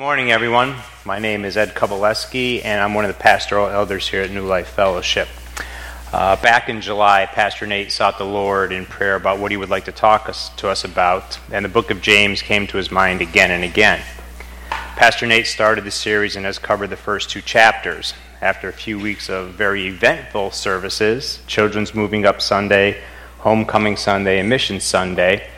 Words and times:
morning, 0.00 0.32
everyone. 0.32 0.74
My 1.04 1.18
name 1.18 1.44
is 1.44 1.58
Ed 1.58 1.74
Kovalevsky, 1.74 2.64
and 2.64 2.80
I'm 2.80 2.94
one 2.94 3.04
of 3.04 3.14
the 3.14 3.22
pastoral 3.22 3.68
elders 3.68 4.08
here 4.08 4.22
at 4.22 4.30
New 4.30 4.46
Life 4.46 4.68
Fellowship. 4.68 5.28
Uh, 6.10 6.36
back 6.36 6.70
in 6.70 6.80
July, 6.80 7.26
Pastor 7.26 7.66
Nate 7.66 7.92
sought 7.92 8.16
the 8.16 8.24
Lord 8.24 8.72
in 8.72 8.86
prayer 8.86 9.14
about 9.14 9.38
what 9.38 9.50
he 9.50 9.58
would 9.58 9.68
like 9.68 9.84
to 9.84 9.92
talk 9.92 10.26
us, 10.26 10.48
to 10.56 10.70
us 10.70 10.84
about, 10.84 11.38
and 11.52 11.66
the 11.66 11.68
book 11.68 11.90
of 11.90 12.00
James 12.00 12.40
came 12.40 12.66
to 12.68 12.78
his 12.78 12.90
mind 12.90 13.20
again 13.20 13.50
and 13.50 13.62
again. 13.62 14.00
Pastor 14.70 15.26
Nate 15.26 15.46
started 15.46 15.84
the 15.84 15.90
series 15.90 16.34
and 16.34 16.46
has 16.46 16.58
covered 16.58 16.88
the 16.88 16.96
first 16.96 17.28
two 17.28 17.42
chapters. 17.42 18.14
After 18.40 18.70
a 18.70 18.72
few 18.72 18.98
weeks 18.98 19.28
of 19.28 19.50
very 19.50 19.86
eventful 19.86 20.52
services, 20.52 21.40
Children's 21.46 21.94
Moving 21.94 22.24
Up 22.24 22.40
Sunday, 22.40 23.02
Homecoming 23.40 23.98
Sunday, 23.98 24.38
and 24.38 24.48
Mission 24.48 24.80
Sunday, 24.80 25.50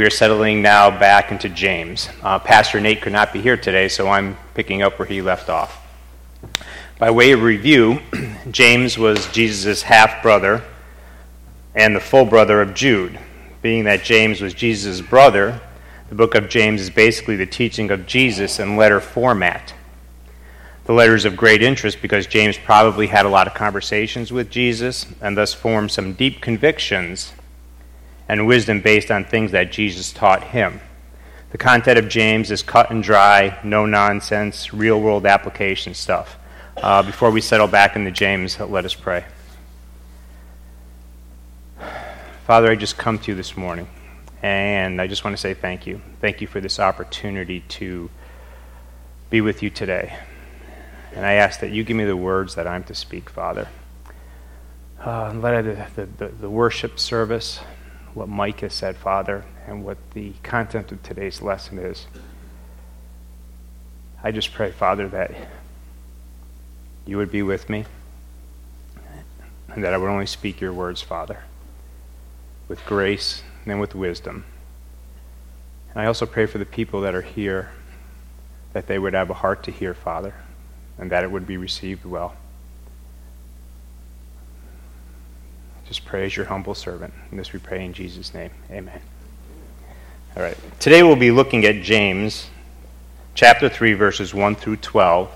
we 0.00 0.06
are 0.06 0.08
settling 0.08 0.62
now 0.62 0.90
back 0.90 1.30
into 1.30 1.46
James. 1.50 2.08
Uh, 2.22 2.38
Pastor 2.38 2.80
Nate 2.80 3.02
could 3.02 3.12
not 3.12 3.34
be 3.34 3.42
here 3.42 3.58
today, 3.58 3.86
so 3.86 4.08
I'm 4.08 4.38
picking 4.54 4.80
up 4.80 4.98
where 4.98 5.06
he 5.06 5.20
left 5.20 5.50
off. 5.50 5.78
By 6.98 7.10
way 7.10 7.32
of 7.32 7.42
review, 7.42 8.00
James 8.50 8.96
was 8.96 9.30
Jesus' 9.30 9.82
half 9.82 10.22
brother 10.22 10.64
and 11.74 11.94
the 11.94 12.00
full 12.00 12.24
brother 12.24 12.62
of 12.62 12.72
Jude. 12.72 13.18
Being 13.60 13.84
that 13.84 14.02
James 14.02 14.40
was 14.40 14.54
Jesus' 14.54 15.02
brother, 15.02 15.60
the 16.08 16.14
book 16.14 16.34
of 16.34 16.48
James 16.48 16.80
is 16.80 16.88
basically 16.88 17.36
the 17.36 17.44
teaching 17.44 17.90
of 17.90 18.06
Jesus 18.06 18.58
in 18.58 18.78
letter 18.78 19.00
format. 19.00 19.74
The 20.86 20.94
letter 20.94 21.14
is 21.14 21.26
of 21.26 21.36
great 21.36 21.62
interest 21.62 22.00
because 22.00 22.26
James 22.26 22.56
probably 22.56 23.08
had 23.08 23.26
a 23.26 23.28
lot 23.28 23.46
of 23.46 23.52
conversations 23.52 24.32
with 24.32 24.48
Jesus 24.48 25.04
and 25.20 25.36
thus 25.36 25.52
formed 25.52 25.90
some 25.90 26.14
deep 26.14 26.40
convictions 26.40 27.34
and 28.30 28.46
wisdom 28.46 28.80
based 28.80 29.10
on 29.10 29.24
things 29.24 29.50
that 29.50 29.72
Jesus 29.72 30.12
taught 30.12 30.44
him. 30.44 30.80
The 31.50 31.58
content 31.58 31.98
of 31.98 32.08
James 32.08 32.52
is 32.52 32.62
cut 32.62 32.92
and 32.92 33.02
dry, 33.02 33.58
no 33.64 33.86
nonsense, 33.86 34.72
real 34.72 35.00
world 35.00 35.26
application 35.26 35.94
stuff. 35.94 36.38
Uh, 36.76 37.02
before 37.02 37.32
we 37.32 37.40
settle 37.40 37.66
back 37.66 37.96
into 37.96 38.12
James, 38.12 38.60
let 38.60 38.84
us 38.84 38.94
pray. 38.94 39.24
Father, 42.46 42.70
I 42.70 42.76
just 42.76 42.96
come 42.96 43.18
to 43.18 43.32
you 43.32 43.34
this 43.34 43.56
morning, 43.56 43.88
and 44.44 45.00
I 45.00 45.08
just 45.08 45.24
want 45.24 45.36
to 45.36 45.40
say 45.40 45.52
thank 45.52 45.84
you. 45.88 46.00
Thank 46.20 46.40
you 46.40 46.46
for 46.46 46.60
this 46.60 46.78
opportunity 46.78 47.64
to 47.80 48.10
be 49.28 49.40
with 49.40 49.60
you 49.60 49.70
today. 49.70 50.16
And 51.16 51.26
I 51.26 51.32
ask 51.32 51.58
that 51.58 51.72
you 51.72 51.82
give 51.82 51.96
me 51.96 52.04
the 52.04 52.16
words 52.16 52.54
that 52.54 52.68
I'm 52.68 52.84
to 52.84 52.94
speak, 52.94 53.28
Father. 53.28 53.66
Uh, 55.04 55.32
let 55.32 55.62
the, 55.96 56.06
the, 56.06 56.28
the 56.28 56.48
worship 56.48 57.00
service 57.00 57.58
what 58.14 58.28
Mike 58.28 58.60
has 58.60 58.74
said, 58.74 58.96
Father, 58.96 59.44
and 59.66 59.84
what 59.84 59.98
the 60.12 60.32
content 60.42 60.90
of 60.92 61.02
today's 61.02 61.40
lesson 61.42 61.78
is. 61.78 62.06
I 64.22 64.32
just 64.32 64.52
pray, 64.52 64.72
Father, 64.72 65.08
that 65.08 65.32
you 67.06 67.16
would 67.16 67.30
be 67.30 67.42
with 67.42 67.68
me 67.68 67.84
and 69.68 69.84
that 69.84 69.94
I 69.94 69.96
would 69.96 70.10
only 70.10 70.26
speak 70.26 70.60
your 70.60 70.72
words, 70.72 71.00
Father, 71.00 71.44
with 72.68 72.84
grace 72.84 73.42
and 73.66 73.80
with 73.80 73.94
wisdom. 73.94 74.44
And 75.92 76.02
I 76.02 76.06
also 76.06 76.26
pray 76.26 76.46
for 76.46 76.58
the 76.58 76.64
people 76.64 77.00
that 77.02 77.14
are 77.14 77.22
here 77.22 77.70
that 78.72 78.86
they 78.86 78.98
would 78.98 79.14
have 79.14 79.30
a 79.30 79.34
heart 79.34 79.62
to 79.64 79.70
hear, 79.70 79.94
Father, 79.94 80.34
and 80.98 81.10
that 81.10 81.24
it 81.24 81.30
would 81.30 81.46
be 81.46 81.56
received 81.56 82.04
well. 82.04 82.36
Just 85.90 86.04
pray 86.04 86.24
as 86.24 86.36
your 86.36 86.46
humble 86.46 86.76
servant. 86.76 87.12
And 87.32 87.40
this 87.40 87.52
we 87.52 87.58
pray 87.58 87.84
in 87.84 87.92
Jesus' 87.92 88.32
name. 88.32 88.52
Amen. 88.70 89.00
All 90.36 90.42
right. 90.44 90.56
Today 90.78 91.02
we'll 91.02 91.16
be 91.16 91.32
looking 91.32 91.64
at 91.64 91.82
James 91.82 92.48
chapter 93.34 93.68
3, 93.68 93.94
verses 93.94 94.32
1 94.32 94.54
through 94.54 94.76
12. 94.76 95.34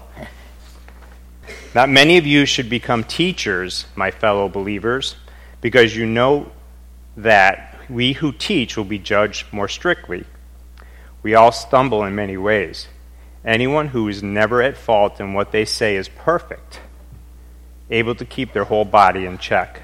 Not 1.74 1.88
many 1.88 2.18
of 2.18 2.24
you 2.24 2.46
should 2.46 2.70
become 2.70 3.02
teachers, 3.02 3.86
my 3.96 4.12
fellow 4.12 4.48
believers, 4.48 5.16
because 5.60 5.96
you 5.96 6.06
know 6.06 6.52
that 7.16 7.76
we 7.90 8.12
who 8.12 8.30
teach 8.30 8.76
will 8.76 8.84
be 8.84 9.00
judged 9.00 9.52
more 9.52 9.66
strictly. 9.66 10.24
We 11.24 11.34
all 11.34 11.50
stumble 11.50 12.04
in 12.04 12.14
many 12.14 12.36
ways. 12.36 12.86
Anyone 13.44 13.88
who 13.88 14.08
is 14.08 14.22
never 14.22 14.62
at 14.62 14.76
fault 14.76 15.18
in 15.18 15.34
what 15.34 15.50
they 15.50 15.64
say 15.64 15.96
is 15.96 16.08
perfect, 16.08 16.78
able 17.90 18.14
to 18.14 18.24
keep 18.24 18.52
their 18.52 18.66
whole 18.66 18.84
body 18.84 19.26
in 19.26 19.38
check. 19.38 19.83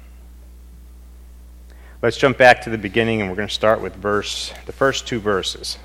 Let's 2.01 2.17
jump 2.17 2.39
back 2.39 2.61
to 2.63 2.71
the 2.71 2.79
beginning 2.79 3.21
and 3.21 3.29
we're 3.29 3.35
going 3.35 3.47
to 3.47 3.53
start 3.53 3.79
with 3.79 3.93
verse 3.95 4.51
the 4.65 4.71
first 4.71 5.05
two 5.05 5.19
verses. 5.19 5.77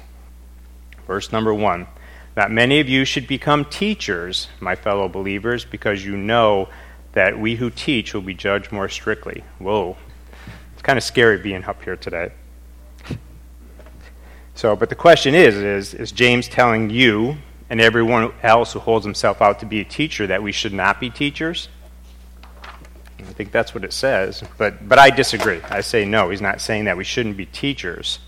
Verse 1.07 1.31
number 1.31 1.53
1. 1.53 1.87
Not 2.39 2.51
many 2.51 2.81
of 2.81 2.89
you 2.89 3.05
should 3.05 3.27
become 3.27 3.67
teachers, 3.67 4.49
my 4.59 4.77
fellow 4.77 5.11
believers, 5.11 5.67
because 5.67 6.07
you 6.07 6.17
know 6.17 6.71
that 7.13 7.39
we 7.39 7.57
who 7.57 7.69
teach 7.69 8.15
will 8.15 8.23
be 8.23 8.33
judged 8.33 8.73
more 8.73 8.89
strictly. 8.89 9.45
Whoa. 9.59 9.99
It's 10.73 10.81
kind 10.81 10.97
of 10.97 11.03
scary 11.03 11.37
being 11.37 11.65
up 11.65 11.85
here 11.85 11.97
today. 11.97 12.33
So, 14.55 14.75
but 14.75 14.89
the 14.89 14.95
question 14.95 15.35
is, 15.35 15.55
is, 15.55 15.93
is 15.93 16.13
James 16.13 16.49
telling 16.49 16.89
you 16.89 17.37
and 17.69 17.79
everyone 17.79 18.33
else 18.43 18.73
who 18.73 18.79
holds 18.79 19.05
himself 19.05 19.43
out 19.43 19.61
to 19.61 19.67
be 19.67 19.81
a 19.81 19.85
teacher 19.85 20.27
that 20.29 20.43
we 20.43 20.51
should 20.51 20.73
not 20.73 20.99
be 20.99 21.11
teachers? 21.11 21.69
I 23.29 23.33
think 23.33 23.53
that's 23.53 23.75
what 23.75 23.85
it 23.85 23.93
says. 23.93 24.43
But, 24.57 24.89
but 24.89 24.99
I 24.99 25.11
disagree. 25.11 25.61
I 25.63 25.81
say 25.81 26.05
no, 26.05 26.31
he's 26.31 26.41
not 26.41 26.61
saying 26.61 26.85
that 26.85 26.97
we 26.97 27.05
shouldn't 27.05 27.37
be 27.37 27.47
teachers. 27.47 28.21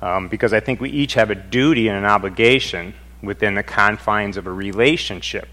Um, 0.00 0.28
because 0.28 0.52
I 0.52 0.60
think 0.60 0.80
we 0.80 0.90
each 0.90 1.14
have 1.14 1.30
a 1.30 1.34
duty 1.34 1.86
and 1.88 1.96
an 1.96 2.04
obligation 2.04 2.94
within 3.22 3.54
the 3.54 3.62
confines 3.62 4.36
of 4.36 4.48
a 4.48 4.52
relationship 4.52 5.48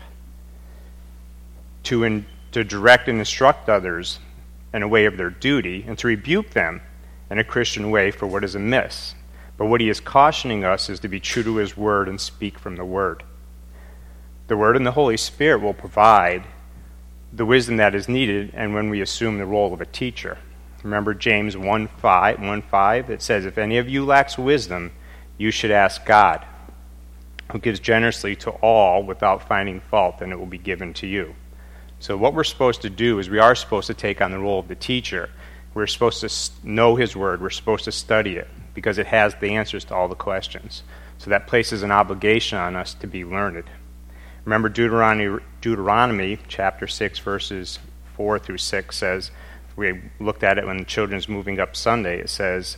to, 1.84 2.04
in, 2.04 2.26
to 2.52 2.64
direct 2.64 3.08
and 3.08 3.20
instruct 3.20 3.70
others 3.70 4.20
in 4.74 4.82
a 4.82 4.88
way 4.88 5.06
of 5.06 5.18
their 5.18 5.30
duty 5.30 5.86
and 5.88 5.98
to 6.00 6.08
rebuke 6.08 6.50
them 6.52 6.82
in 7.30 7.38
a 7.38 7.44
Christian 7.44 7.92
way 7.92 8.10
for 8.10 8.26
what 8.26 8.44
is 8.44 8.56
amiss. 8.56 9.14
But 9.56 9.68
what 9.68 9.82
he 9.82 9.90
is 9.90 10.00
cautioning 10.00 10.64
us 10.64 10.90
is 10.90 11.00
to 11.02 11.08
be 11.08 11.20
true 11.20 11.44
to 11.44 11.58
his 11.58 11.78
word 11.78 12.10
and 12.10 12.20
speak 12.20 12.58
from 12.58 12.76
the 12.76 12.86
word. 12.86 13.24
The 14.48 14.58
word 14.58 14.76
and 14.76 14.86
the 14.86 14.92
Holy 14.92 15.18
Spirit 15.18 15.62
will 15.62 15.74
provide 15.74 16.44
the 17.32 17.46
wisdom 17.46 17.78
that 17.78 17.96
is 17.96 18.10
needed 18.10 18.52
and 18.54 18.74
when 18.74 18.90
we 18.90 19.02
assume 19.02 19.38
the 19.38 19.46
role 19.46 19.74
of 19.74 19.82
a 19.82 19.86
teacher. 19.86 20.38
Remember 20.84 21.14
James 21.14 21.58
1 21.58 21.88
5, 21.88 22.40
1 22.40 22.62
5 22.62 23.10
it 23.10 23.22
says, 23.22 23.46
If 23.46 23.58
any 23.58 23.78
of 23.78 23.90
you 23.90 24.06
lacks 24.06 24.38
wisdom, 24.38 24.92
you 25.38 25.52
should 25.52 25.72
ask 25.72 26.06
God, 26.06 26.46
who 27.52 27.60
gives 27.60 27.80
generously 27.80 28.36
to 28.38 28.52
all 28.52 29.04
without 29.04 29.48
finding 29.48 29.80
fault, 29.80 30.22
and 30.22 30.32
it 30.32 30.40
will 30.40 30.46
be 30.46 30.58
given 30.58 30.94
to 30.96 31.08
you. 31.08 31.36
So, 32.00 32.16
what 32.16 32.34
we're 32.34 32.46
supposed 32.46 32.82
to 32.84 32.90
do 32.90 33.20
is 33.20 33.30
we 33.30 33.40
are 33.40 33.56
supposed 33.56 33.88
to 33.88 33.94
take 33.94 34.22
on 34.22 34.32
the 34.32 34.40
role 34.40 34.60
of 34.60 34.68
the 34.68 34.76
teacher 34.76 35.30
We're 35.74 35.88
supposed 35.88 36.22
to 36.22 36.68
know 36.68 36.96
His 36.96 37.16
Word. 37.16 37.42
We're 37.42 37.50
supposed 37.50 37.86
to 37.86 37.92
study 37.92 38.38
it 38.38 38.48
because 38.74 38.98
it 38.98 39.08
has 39.08 39.36
the 39.36 39.52
answers 39.56 39.86
to 39.86 39.96
all 39.96 40.08
the 40.08 40.16
questions. 40.16 40.84
So 41.18 41.30
that 41.30 41.48
places 41.48 41.84
an 41.84 41.92
obligation 41.92 42.58
on 42.58 42.76
us 42.76 42.94
to 42.96 43.08
be 43.08 43.26
learned. 43.26 43.66
Remember 44.46 44.70
Deuteronomy, 44.70 45.44
Deuteronomy 45.62 46.40
chapter 46.48 46.88
6, 46.88 47.20
verses 47.20 47.80
4 48.16 48.40
through 48.40 48.58
6 48.58 48.96
says, 48.96 49.32
we 49.80 50.02
looked 50.20 50.44
at 50.44 50.58
it 50.58 50.68
when 50.68 50.78
the 50.78 50.84
children's 50.84 51.30
moving 51.30 51.60
up 51.60 51.76
Sunday, 51.76 52.20
it 52.20 52.30
says, 52.30 52.78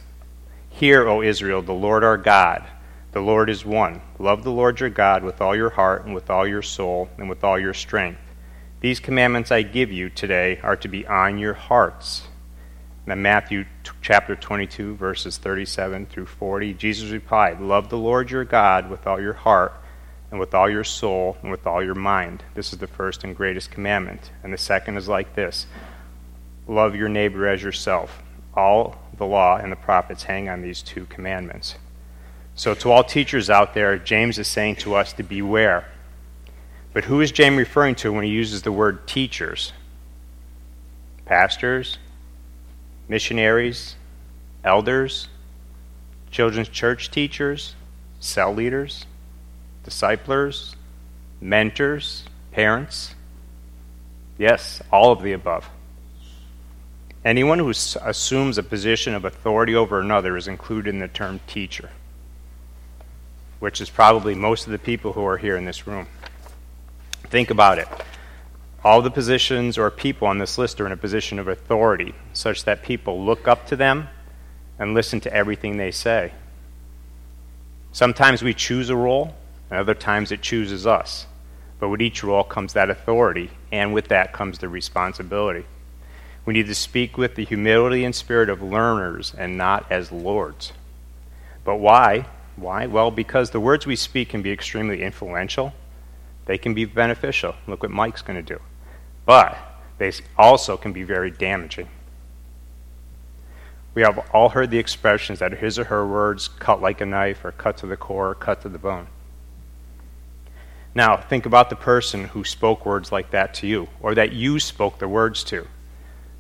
Hear, 0.69 1.07
O 1.07 1.21
Israel, 1.21 1.63
the 1.63 1.73
Lord 1.73 2.03
our 2.03 2.15
God, 2.15 2.63
the 3.11 3.19
Lord 3.19 3.49
is 3.49 3.65
one. 3.65 4.01
Love 4.19 4.43
the 4.43 4.51
Lord 4.51 4.79
your 4.79 4.89
God 4.89 5.23
with 5.23 5.41
all 5.41 5.55
your 5.55 5.71
heart 5.71 6.05
and 6.05 6.13
with 6.13 6.29
all 6.29 6.47
your 6.47 6.61
soul 6.61 7.09
and 7.17 7.27
with 7.27 7.43
all 7.43 7.59
your 7.59 7.73
strength. 7.73 8.21
These 8.79 8.99
commandments 8.99 9.51
I 9.51 9.63
give 9.63 9.91
you 9.91 10.09
today 10.09 10.59
are 10.63 10.77
to 10.77 10.87
be 10.87 11.05
on 11.07 11.39
your 11.39 11.55
hearts. 11.55 12.27
then 13.05 13.21
Matthew 13.21 13.63
t- 13.83 13.91
chapter 14.01 14.35
22, 14.35 14.95
verses 14.95 15.37
37 15.37 16.05
through 16.05 16.27
40, 16.27 16.75
Jesus 16.75 17.09
replied, 17.09 17.59
Love 17.59 17.89
the 17.89 17.97
Lord 17.97 18.29
your 18.29 18.45
God 18.45 18.89
with 18.89 19.07
all 19.07 19.19
your 19.19 19.33
heart 19.33 19.73
and 20.31 20.39
with 20.39 20.55
all 20.55 20.69
your 20.69 20.83
soul 20.83 21.37
and 21.43 21.51
with 21.51 21.67
all 21.67 21.83
your 21.83 21.95
mind. 21.95 22.43
This 22.55 22.73
is 22.73 22.79
the 22.79 22.87
first 22.87 23.23
and 23.23 23.35
greatest 23.35 23.69
commandment. 23.69 24.31
And 24.43 24.51
the 24.51 24.57
second 24.57 24.97
is 24.97 25.07
like 25.07 25.35
this 25.35 25.67
Love 26.67 26.95
your 26.95 27.09
neighbor 27.09 27.47
as 27.47 27.61
yourself. 27.61 28.23
All 28.55 28.97
the 29.17 29.25
law 29.25 29.57
and 29.57 29.71
the 29.71 29.77
prophets 29.77 30.23
hang 30.23 30.49
on 30.49 30.61
these 30.61 30.81
two 30.81 31.05
commandments. 31.05 31.75
So, 32.55 32.73
to 32.73 32.91
all 32.91 33.03
teachers 33.03 33.49
out 33.49 33.73
there, 33.73 33.97
James 33.97 34.39
is 34.39 34.47
saying 34.47 34.77
to 34.77 34.95
us 34.95 35.13
to 35.13 35.23
beware 35.23 35.85
but 36.93 37.05
who 37.05 37.21
is 37.21 37.31
James 37.31 37.57
referring 37.57 37.95
to 37.95 38.11
when 38.11 38.23
he 38.23 38.29
uses 38.29 38.63
the 38.63 38.71
word 38.71 39.07
teachers? 39.07 39.71
Pastors, 41.25 41.97
missionaries, 43.07 43.95
elders, 44.63 45.29
children's 46.29 46.67
church 46.67 47.09
teachers, 47.09 47.75
cell 48.19 48.53
leaders, 48.53 49.05
disciplers, 49.83 50.75
mentors, 51.39 52.23
parents? 52.51 53.15
Yes, 54.37 54.81
all 54.91 55.11
of 55.11 55.21
the 55.21 55.33
above. 55.33 55.69
Anyone 57.23 57.59
who 57.59 57.69
assumes 57.69 58.57
a 58.57 58.63
position 58.63 59.13
of 59.13 59.25
authority 59.25 59.75
over 59.75 59.99
another 59.99 60.35
is 60.37 60.47
included 60.47 60.93
in 60.93 60.99
the 60.99 61.07
term 61.07 61.39
teacher, 61.45 61.91
which 63.59 63.79
is 63.79 63.89
probably 63.89 64.33
most 64.33 64.65
of 64.65 64.71
the 64.71 64.79
people 64.79 65.13
who 65.13 65.25
are 65.25 65.37
here 65.37 65.55
in 65.55 65.65
this 65.65 65.85
room. 65.85 66.07
Think 67.27 67.51
about 67.51 67.77
it. 67.77 67.87
All 68.83 69.03
the 69.03 69.11
positions 69.11 69.77
or 69.77 69.91
people 69.91 70.27
on 70.27 70.39
this 70.39 70.57
list 70.57 70.81
are 70.81 70.87
in 70.87 70.91
a 70.91 70.97
position 70.97 71.37
of 71.37 71.47
authority, 71.47 72.15
such 72.33 72.63
that 72.63 72.81
people 72.81 73.23
look 73.23 73.47
up 73.47 73.67
to 73.67 73.75
them 73.75 74.09
and 74.79 74.95
listen 74.95 75.21
to 75.21 75.31
everything 75.31 75.77
they 75.77 75.91
say. 75.91 76.33
Sometimes 77.91 78.41
we 78.41 78.55
choose 78.55 78.89
a 78.89 78.95
role, 78.95 79.35
and 79.71 79.79
other 79.79 79.95
times 79.95 80.31
it 80.31 80.43
chooses 80.43 80.85
us. 80.85 81.25
But 81.79 81.89
with 81.89 82.01
each 82.01 82.23
role 82.23 82.43
comes 82.43 82.73
that 82.73 82.91
authority, 82.91 83.49
and 83.71 83.91
with 83.91 84.09
that 84.09 84.33
comes 84.33 84.59
the 84.59 84.69
responsibility. 84.69 85.65
We 86.45 86.53
need 86.53 86.67
to 86.67 86.75
speak 86.75 87.17
with 87.17 87.33
the 87.33 87.45
humility 87.45 88.05
and 88.05 88.13
spirit 88.13 88.49
of 88.49 88.61
learners 88.61 89.33
and 89.35 89.57
not 89.57 89.91
as 89.91 90.11
lords. 90.11 90.73
But 91.63 91.77
why? 91.77 92.27
Why? 92.55 92.85
Well, 92.85 93.09
because 93.09 93.49
the 93.49 93.59
words 93.59 93.87
we 93.87 93.95
speak 93.95 94.29
can 94.29 94.43
be 94.43 94.51
extremely 94.51 95.01
influential 95.01 95.73
they 96.45 96.57
can 96.57 96.73
be 96.73 96.85
beneficial. 96.85 97.55
Look 97.67 97.83
what 97.83 97.91
Mike's 97.91 98.21
going 98.21 98.43
to 98.43 98.55
do. 98.55 98.61
But 99.25 99.57
they 99.97 100.11
also 100.37 100.77
can 100.77 100.93
be 100.93 101.03
very 101.03 101.31
damaging. 101.31 101.87
We 103.93 104.01
have 104.01 104.19
all 104.33 104.49
heard 104.49 104.71
the 104.71 104.79
expressions 104.79 105.39
that 105.39 105.51
his 105.53 105.77
or 105.77 105.85
her 105.85 106.07
words 106.07 106.47
cut 106.47 106.81
like 106.81 107.01
a 107.01 107.05
knife, 107.05 107.43
or 107.43 107.51
cut 107.51 107.77
to 107.77 107.87
the 107.87 107.97
core, 107.97 108.31
or 108.31 108.35
cut 108.35 108.61
to 108.61 108.69
the 108.69 108.77
bone. 108.77 109.07
Now, 110.93 111.15
think 111.15 111.45
about 111.45 111.69
the 111.69 111.75
person 111.77 112.25
who 112.25 112.43
spoke 112.43 112.85
words 112.85 113.11
like 113.11 113.31
that 113.31 113.53
to 113.55 113.67
you, 113.67 113.87
or 114.01 114.13
that 114.15 114.33
you 114.33 114.59
spoke 114.59 114.99
the 114.99 115.07
words 115.07 115.43
to. 115.45 115.65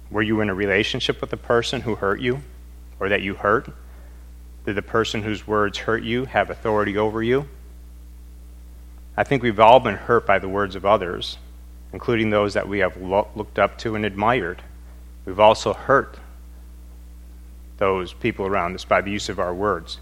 Were 0.09 0.21
you 0.21 0.41
in 0.41 0.49
a 0.49 0.53
relationship 0.53 1.21
with 1.21 1.29
the 1.29 1.37
person 1.37 1.81
who 1.81 1.95
hurt 1.95 2.19
you, 2.19 2.41
or 2.99 3.07
that 3.09 3.21
you 3.21 3.35
hurt? 3.35 3.69
Did 4.65 4.75
the 4.75 4.81
person 4.81 5.23
whose 5.23 5.47
words 5.47 5.77
hurt 5.77 6.03
you 6.03 6.25
have 6.25 6.49
authority 6.49 6.97
over 6.97 7.23
you? 7.23 7.47
I 9.15 9.23
think 9.23 9.41
we've 9.41 9.59
all 9.59 9.79
been 9.79 9.95
hurt 9.95 10.25
by 10.25 10.39
the 10.39 10.49
words 10.49 10.75
of 10.75 10.85
others, 10.85 11.37
including 11.93 12.29
those 12.29 12.53
that 12.53 12.67
we 12.67 12.79
have 12.79 12.97
lo- 12.97 13.29
looked 13.35 13.57
up 13.57 13.77
to 13.79 13.95
and 13.95 14.05
admired. 14.05 14.61
We've 15.25 15.39
also 15.39 15.73
hurt 15.73 16.19
those 17.77 18.13
people 18.13 18.45
around 18.45 18.75
us 18.75 18.83
by 18.83 19.01
the 19.01 19.11
use 19.11 19.29
of 19.29 19.39
our 19.39 19.53
words. 19.53 19.99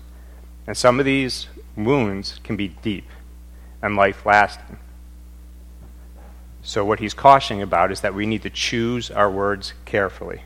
And 0.65 0.75
some 0.75 0.99
of 0.99 1.05
these 1.05 1.47
wounds 1.75 2.39
can 2.43 2.55
be 2.55 2.69
deep 2.69 3.05
and 3.81 3.95
life 3.95 4.25
lasting. 4.25 4.77
So, 6.61 6.83
what 6.83 6.99
he's 6.99 7.13
cautioning 7.13 7.61
about 7.61 7.91
is 7.91 8.01
that 8.01 8.13
we 8.13 8.25
need 8.25 8.43
to 8.43 8.49
choose 8.49 9.09
our 9.09 9.31
words 9.31 9.73
carefully. 9.85 10.43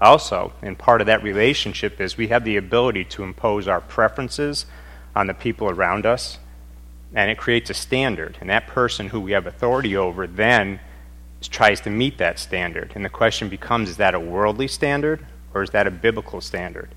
Also, 0.00 0.52
and 0.62 0.78
part 0.78 1.00
of 1.00 1.06
that 1.06 1.22
relationship 1.22 2.00
is 2.00 2.16
we 2.16 2.28
have 2.28 2.44
the 2.44 2.56
ability 2.56 3.04
to 3.04 3.22
impose 3.22 3.68
our 3.68 3.80
preferences 3.80 4.66
on 5.14 5.26
the 5.26 5.34
people 5.34 5.68
around 5.68 6.06
us 6.06 6.38
and 7.14 7.30
it 7.30 7.38
creates 7.38 7.70
a 7.70 7.74
standard. 7.74 8.38
And 8.40 8.50
that 8.50 8.66
person 8.66 9.08
who 9.08 9.20
we 9.20 9.32
have 9.32 9.46
authority 9.46 9.96
over 9.96 10.26
then 10.26 10.80
tries 11.42 11.80
to 11.82 11.90
meet 11.90 12.18
that 12.18 12.38
standard. 12.38 12.92
And 12.94 13.04
the 13.04 13.08
question 13.10 13.48
becomes 13.48 13.90
is 13.90 13.96
that 13.96 14.14
a 14.14 14.20
worldly 14.20 14.68
standard 14.68 15.26
or 15.54 15.62
is 15.62 15.70
that 15.70 15.86
a 15.86 15.90
biblical 15.90 16.40
standard? 16.40 16.90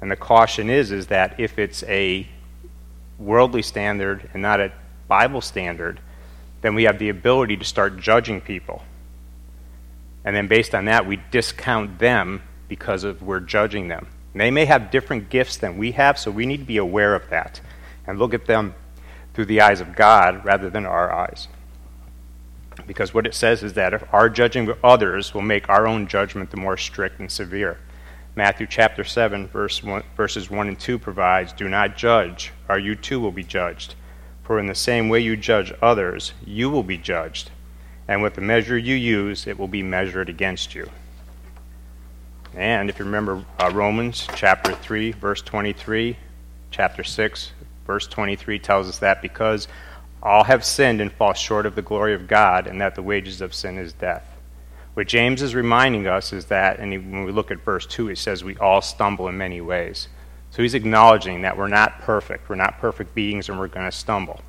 And 0.00 0.10
the 0.10 0.16
caution 0.16 0.70
is 0.70 0.90
is 0.90 1.08
that 1.08 1.38
if 1.38 1.58
it's 1.58 1.82
a 1.84 2.26
worldly 3.18 3.62
standard 3.62 4.30
and 4.32 4.42
not 4.42 4.60
a 4.60 4.72
Bible 5.08 5.40
standard, 5.40 6.00
then 6.60 6.74
we 6.74 6.84
have 6.84 6.98
the 6.98 7.08
ability 7.08 7.56
to 7.56 7.64
start 7.64 7.98
judging 7.98 8.40
people. 8.40 8.82
And 10.24 10.36
then 10.36 10.48
based 10.48 10.74
on 10.74 10.84
that, 10.84 11.06
we 11.06 11.20
discount 11.30 11.98
them 11.98 12.42
because 12.68 13.04
of 13.04 13.22
we're 13.22 13.40
judging 13.40 13.88
them. 13.88 14.06
And 14.34 14.40
they 14.40 14.50
may 14.50 14.66
have 14.66 14.90
different 14.90 15.30
gifts 15.30 15.56
than 15.56 15.78
we 15.78 15.92
have, 15.92 16.18
so 16.18 16.30
we 16.30 16.46
need 16.46 16.58
to 16.58 16.64
be 16.64 16.76
aware 16.76 17.14
of 17.14 17.30
that 17.30 17.60
and 18.06 18.18
look 18.18 18.34
at 18.34 18.46
them 18.46 18.74
through 19.34 19.46
the 19.46 19.60
eyes 19.60 19.80
of 19.80 19.94
God 19.94 20.44
rather 20.44 20.68
than 20.70 20.84
our 20.84 21.12
eyes. 21.12 21.48
Because 22.86 23.12
what 23.12 23.26
it 23.26 23.34
says 23.34 23.62
is 23.62 23.74
that 23.74 23.94
if 23.94 24.02
our 24.12 24.28
judging 24.28 24.68
of 24.68 24.78
others 24.84 25.34
will 25.34 25.42
make 25.42 25.68
our 25.68 25.86
own 25.86 26.06
judgment 26.06 26.50
the 26.50 26.56
more 26.56 26.76
strict 26.76 27.20
and 27.20 27.30
severe. 27.30 27.78
Matthew 28.34 28.66
chapter 28.68 29.02
7, 29.02 29.48
verse 29.48 29.82
1, 29.82 30.02
verses 30.16 30.48
1 30.48 30.68
and 30.68 30.78
2 30.78 30.98
provides 30.98 31.52
Do 31.52 31.68
not 31.68 31.96
judge, 31.96 32.52
or 32.68 32.78
you 32.78 32.94
too 32.94 33.18
will 33.18 33.32
be 33.32 33.42
judged. 33.42 33.94
For 34.48 34.58
in 34.58 34.66
the 34.66 34.74
same 34.74 35.08
way 35.08 35.20
you 35.20 35.36
judge 35.36 35.72
others, 35.80 36.32
you 36.44 36.68
will 36.68 36.82
be 36.82 36.98
judged. 36.98 37.52
And 38.08 38.20
with 38.20 38.34
the 38.34 38.40
measure 38.40 38.76
you 38.76 38.96
use, 38.96 39.46
it 39.46 39.60
will 39.60 39.68
be 39.68 39.84
measured 39.84 40.28
against 40.28 40.74
you. 40.74 40.90
And 42.54 42.90
if 42.90 42.98
you 42.98 43.04
remember 43.04 43.44
uh, 43.60 43.70
Romans 43.72 44.26
chapter 44.34 44.74
3, 44.74 45.12
verse 45.12 45.42
23, 45.42 46.16
chapter 46.72 47.04
6, 47.04 47.52
Verse 47.88 48.06
23 48.06 48.58
tells 48.58 48.86
us 48.86 48.98
that 48.98 49.22
because 49.22 49.66
all 50.22 50.44
have 50.44 50.62
sinned 50.62 51.00
and 51.00 51.10
fall 51.10 51.32
short 51.32 51.64
of 51.64 51.74
the 51.74 51.80
glory 51.80 52.12
of 52.12 52.28
God, 52.28 52.66
and 52.66 52.80
that 52.82 52.94
the 52.94 53.02
wages 53.02 53.40
of 53.40 53.54
sin 53.54 53.78
is 53.78 53.94
death. 53.94 54.36
What 54.92 55.08
James 55.08 55.40
is 55.40 55.54
reminding 55.54 56.06
us 56.06 56.32
is 56.34 56.46
that, 56.46 56.80
and 56.80 56.90
when 56.90 57.24
we 57.24 57.32
look 57.32 57.50
at 57.50 57.64
verse 57.64 57.86
2, 57.86 58.10
it 58.10 58.18
says 58.18 58.44
we 58.44 58.58
all 58.58 58.82
stumble 58.82 59.26
in 59.26 59.38
many 59.38 59.62
ways. 59.62 60.08
So 60.50 60.62
he's 60.62 60.74
acknowledging 60.74 61.42
that 61.42 61.56
we're 61.56 61.68
not 61.68 62.00
perfect. 62.00 62.48
We're 62.48 62.56
not 62.56 62.78
perfect 62.78 63.14
beings 63.14 63.48
and 63.48 63.58
we're 63.58 63.68
going 63.68 63.86
to 63.86 63.96
stumble. 63.96 64.40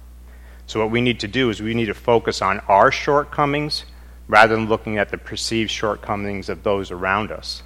So 0.65 0.79
what 0.79 0.91
we 0.91 1.01
need 1.01 1.19
to 1.21 1.27
do 1.27 1.49
is 1.49 1.61
we 1.61 1.73
need 1.73 1.87
to 1.87 1.93
focus 1.93 2.41
on 2.41 2.59
our 2.67 2.91
shortcomings 2.91 3.85
rather 4.27 4.55
than 4.55 4.69
looking 4.69 4.97
at 4.97 5.09
the 5.09 5.17
perceived 5.17 5.71
shortcomings 5.71 6.47
of 6.47 6.63
those 6.63 6.91
around 6.91 7.31
us. 7.31 7.63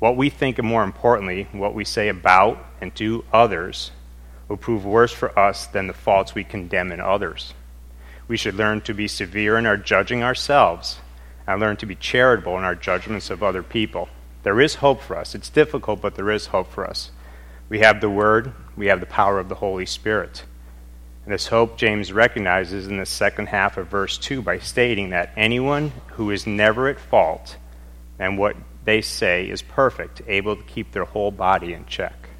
What 0.00 0.16
we 0.16 0.28
think, 0.30 0.58
and 0.58 0.66
more 0.66 0.82
importantly, 0.82 1.46
what 1.52 1.74
we 1.74 1.84
say 1.84 2.08
about 2.08 2.58
and 2.80 2.92
do 2.94 3.24
others 3.32 3.92
will 4.48 4.56
prove 4.56 4.84
worse 4.84 5.12
for 5.12 5.38
us 5.38 5.66
than 5.66 5.86
the 5.86 5.92
faults 5.92 6.34
we 6.34 6.42
condemn 6.42 6.90
in 6.90 7.00
others. 7.00 7.54
We 8.26 8.36
should 8.36 8.54
learn 8.54 8.80
to 8.82 8.94
be 8.94 9.06
severe 9.06 9.56
in 9.56 9.66
our 9.66 9.76
judging 9.76 10.22
ourselves 10.22 10.98
and 11.46 11.60
learn 11.60 11.76
to 11.78 11.86
be 11.86 11.94
charitable 11.94 12.58
in 12.58 12.64
our 12.64 12.74
judgments 12.74 13.30
of 13.30 13.42
other 13.42 13.62
people. 13.62 14.08
There 14.42 14.60
is 14.60 14.76
hope 14.76 15.02
for 15.02 15.16
us. 15.16 15.34
It's 15.34 15.50
difficult, 15.50 16.00
but 16.00 16.16
there 16.16 16.30
is 16.30 16.46
hope 16.46 16.72
for 16.72 16.86
us. 16.86 17.10
We 17.70 17.78
have 17.78 18.00
the 18.00 18.10
Word, 18.10 18.52
we 18.76 18.88
have 18.88 18.98
the 18.98 19.06
power 19.06 19.38
of 19.38 19.48
the 19.48 19.54
Holy 19.54 19.86
Spirit. 19.86 20.42
And 21.24 21.32
this 21.32 21.46
hope 21.46 21.78
James 21.78 22.12
recognizes 22.12 22.88
in 22.88 22.96
the 22.96 23.06
second 23.06 23.46
half 23.46 23.76
of 23.76 23.86
verse 23.86 24.18
2 24.18 24.42
by 24.42 24.58
stating 24.58 25.10
that 25.10 25.32
anyone 25.36 25.92
who 26.08 26.32
is 26.32 26.48
never 26.48 26.88
at 26.88 26.98
fault 26.98 27.56
and 28.18 28.36
what 28.36 28.56
they 28.84 29.00
say 29.00 29.48
is 29.48 29.62
perfect, 29.62 30.20
able 30.26 30.56
to 30.56 30.62
keep 30.64 30.90
their 30.90 31.04
whole 31.04 31.30
body 31.30 31.72
in 31.72 31.86
check. 31.86 32.30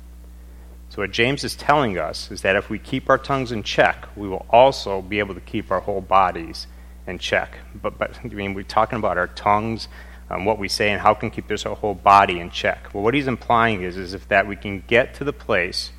So, 0.88 1.02
what 1.02 1.12
James 1.12 1.44
is 1.44 1.54
telling 1.54 1.96
us 1.96 2.32
is 2.32 2.42
that 2.42 2.56
if 2.56 2.68
we 2.68 2.80
keep 2.80 3.08
our 3.08 3.18
tongues 3.18 3.52
in 3.52 3.62
check, 3.62 4.08
we 4.16 4.26
will 4.26 4.44
also 4.50 5.00
be 5.00 5.20
able 5.20 5.34
to 5.34 5.40
keep 5.40 5.70
our 5.70 5.78
whole 5.78 6.00
bodies 6.00 6.66
in 7.06 7.20
check. 7.20 7.56
But, 7.80 7.98
but 7.98 8.18
I 8.24 8.28
mean, 8.28 8.54
we're 8.54 8.64
talking 8.64 8.98
about 8.98 9.16
our 9.16 9.28
tongues, 9.28 9.86
um, 10.30 10.44
what 10.44 10.58
we 10.58 10.68
say 10.68 10.90
and 10.90 11.00
how 11.00 11.12
can 11.12 11.30
keep 11.30 11.48
this 11.48 11.64
whole 11.64 11.94
body 11.94 12.38
in 12.38 12.50
check. 12.50 12.88
Well, 12.94 13.02
what 13.02 13.14
he's 13.14 13.26
implying 13.26 13.82
is, 13.82 13.96
is 13.96 14.14
if 14.14 14.28
that 14.28 14.46
we 14.46 14.56
can 14.56 14.84
get 14.86 15.14
to 15.14 15.24
the 15.24 15.32
place 15.32 15.90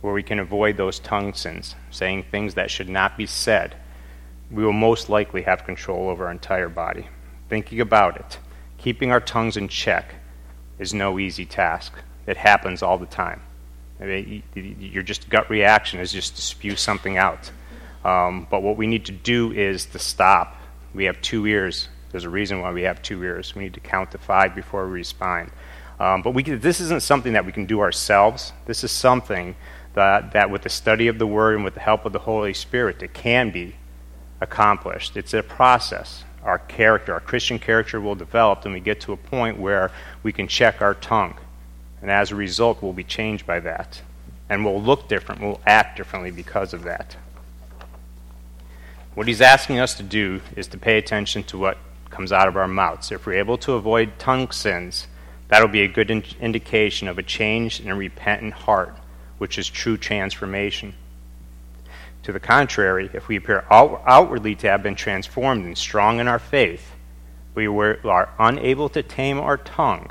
where 0.00 0.14
we 0.14 0.22
can 0.22 0.38
avoid 0.38 0.76
those 0.76 0.98
tongue 1.00 1.34
sins, 1.34 1.74
saying 1.90 2.24
things 2.30 2.54
that 2.54 2.70
should 2.70 2.88
not 2.88 3.16
be 3.16 3.26
said, 3.26 3.76
we 4.50 4.64
will 4.64 4.72
most 4.72 5.08
likely 5.08 5.42
have 5.42 5.64
control 5.64 6.08
over 6.08 6.26
our 6.26 6.32
entire 6.32 6.68
body. 6.68 7.08
Thinking 7.48 7.80
about 7.80 8.16
it, 8.16 8.38
keeping 8.78 9.10
our 9.10 9.20
tongues 9.20 9.56
in 9.56 9.68
check 9.68 10.14
is 10.78 10.94
no 10.94 11.18
easy 11.18 11.44
task. 11.44 11.92
It 12.26 12.36
happens 12.36 12.82
all 12.82 12.96
the 12.96 13.06
time. 13.06 13.42
I 14.00 14.04
mean, 14.04 14.42
your 14.54 15.02
just 15.02 15.28
gut 15.28 15.50
reaction 15.50 16.00
is 16.00 16.12
just 16.12 16.36
to 16.36 16.42
spew 16.42 16.76
something 16.76 17.18
out. 17.18 17.50
Um, 18.04 18.46
but 18.50 18.62
what 18.62 18.76
we 18.76 18.86
need 18.86 19.04
to 19.06 19.12
do 19.12 19.52
is 19.52 19.86
to 19.86 19.98
stop. 19.98 20.56
We 20.94 21.04
have 21.04 21.20
two 21.20 21.46
ears. 21.46 21.88
There's 22.10 22.24
a 22.24 22.30
reason 22.30 22.60
why 22.60 22.72
we 22.72 22.82
have 22.82 23.02
two 23.02 23.22
ears. 23.22 23.54
We 23.54 23.64
need 23.64 23.74
to 23.74 23.80
count 23.80 24.10
to 24.12 24.18
five 24.18 24.54
before 24.54 24.86
we 24.86 24.92
respond. 24.92 25.50
Um, 25.98 26.22
but 26.22 26.32
we 26.32 26.42
can, 26.42 26.58
this 26.60 26.80
isn't 26.80 27.02
something 27.02 27.34
that 27.34 27.44
we 27.44 27.52
can 27.52 27.66
do 27.66 27.80
ourselves. 27.80 28.52
This 28.66 28.82
is 28.82 28.90
something 28.90 29.54
that, 29.94 30.32
that, 30.32 30.50
with 30.50 30.62
the 30.62 30.68
study 30.68 31.08
of 31.08 31.18
the 31.18 31.26
Word 31.26 31.56
and 31.56 31.64
with 31.64 31.74
the 31.74 31.80
help 31.80 32.04
of 32.04 32.12
the 32.12 32.20
Holy 32.20 32.54
Spirit, 32.54 33.02
it 33.02 33.12
can 33.12 33.50
be 33.50 33.76
accomplished. 34.40 35.16
It's 35.16 35.34
a 35.34 35.42
process. 35.42 36.24
Our 36.42 36.58
character, 36.58 37.12
our 37.12 37.20
Christian 37.20 37.58
character, 37.58 38.00
will 38.00 38.14
develop, 38.14 38.64
and 38.64 38.72
we 38.72 38.80
get 38.80 39.00
to 39.02 39.12
a 39.12 39.16
point 39.16 39.58
where 39.58 39.90
we 40.22 40.32
can 40.32 40.48
check 40.48 40.80
our 40.80 40.94
tongue. 40.94 41.36
And 42.00 42.10
as 42.10 42.30
a 42.30 42.34
result, 42.34 42.82
we'll 42.82 42.94
be 42.94 43.04
changed 43.04 43.46
by 43.46 43.60
that. 43.60 44.00
And 44.48 44.64
we'll 44.64 44.82
look 44.82 45.06
different, 45.06 45.42
we'll 45.42 45.60
act 45.66 45.98
differently 45.98 46.30
because 46.30 46.72
of 46.72 46.84
that. 46.84 47.16
What 49.14 49.28
he's 49.28 49.42
asking 49.42 49.80
us 49.80 49.94
to 49.94 50.02
do 50.02 50.40
is 50.56 50.66
to 50.68 50.78
pay 50.78 50.96
attention 50.96 51.42
to 51.44 51.58
what 51.58 51.76
comes 52.10 52.32
out 52.32 52.48
of 52.48 52.56
our 52.56 52.68
mouths. 52.68 53.10
If 53.10 53.26
we're 53.26 53.38
able 53.38 53.58
to 53.58 53.72
avoid 53.72 54.18
tongue 54.18 54.50
sins, 54.50 55.06
that'll 55.48 55.68
be 55.68 55.82
a 55.82 55.88
good 55.88 56.10
in- 56.10 56.24
indication 56.40 57.08
of 57.08 57.18
a 57.18 57.22
changed 57.22 57.80
and 57.80 57.90
a 57.90 57.94
repentant 57.94 58.52
heart, 58.52 58.94
which 59.38 59.58
is 59.58 59.68
true 59.68 59.96
transformation. 59.96 60.94
To 62.24 62.32
the 62.32 62.40
contrary, 62.40 63.08
if 63.14 63.28
we 63.28 63.36
appear 63.36 63.64
out- 63.70 64.02
outwardly 64.06 64.54
to 64.56 64.68
have 64.68 64.82
been 64.82 64.94
transformed 64.94 65.64
and 65.64 65.78
strong 65.78 66.20
in 66.20 66.28
our 66.28 66.38
faith, 66.38 66.92
we 67.54 67.66
were, 67.68 67.98
are 68.04 68.28
unable 68.38 68.88
to 68.90 69.02
tame 69.02 69.40
our 69.40 69.56
tongue, 69.56 70.10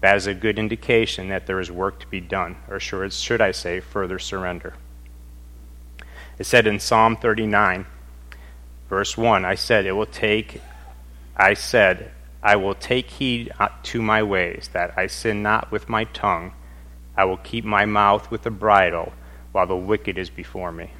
that 0.00 0.16
is 0.16 0.26
a 0.26 0.34
good 0.34 0.58
indication 0.58 1.28
that 1.28 1.46
there 1.46 1.60
is 1.60 1.70
work 1.70 2.00
to 2.00 2.06
be 2.06 2.20
done, 2.20 2.56
or 2.68 2.80
should 2.80 3.40
I 3.40 3.50
say, 3.50 3.80
further 3.80 4.18
surrender. 4.18 4.74
It 6.38 6.44
said 6.44 6.66
in 6.66 6.80
Psalm 6.80 7.16
39, 7.16 7.86
verse 8.88 9.16
1, 9.16 9.44
I 9.44 9.54
said, 9.54 9.86
It 9.86 9.92
will 9.92 10.06
take, 10.06 10.60
I 11.36 11.54
said, 11.54 12.12
I 12.42 12.56
will 12.56 12.74
take 12.74 13.10
heed 13.10 13.52
uh, 13.58 13.68
to 13.84 14.00
my 14.00 14.22
ways, 14.22 14.70
that 14.72 14.94
I 14.96 15.06
sin 15.06 15.42
not 15.42 15.70
with 15.70 15.88
my 15.88 16.04
tongue. 16.04 16.52
I 17.16 17.24
will 17.24 17.36
keep 17.36 17.64
my 17.64 17.84
mouth 17.84 18.30
with 18.30 18.46
a 18.46 18.50
bridle 18.50 19.12
while 19.52 19.66
the 19.66 19.76
wicked 19.76 20.16
is 20.16 20.30
before 20.30 20.72
me. 20.72 20.92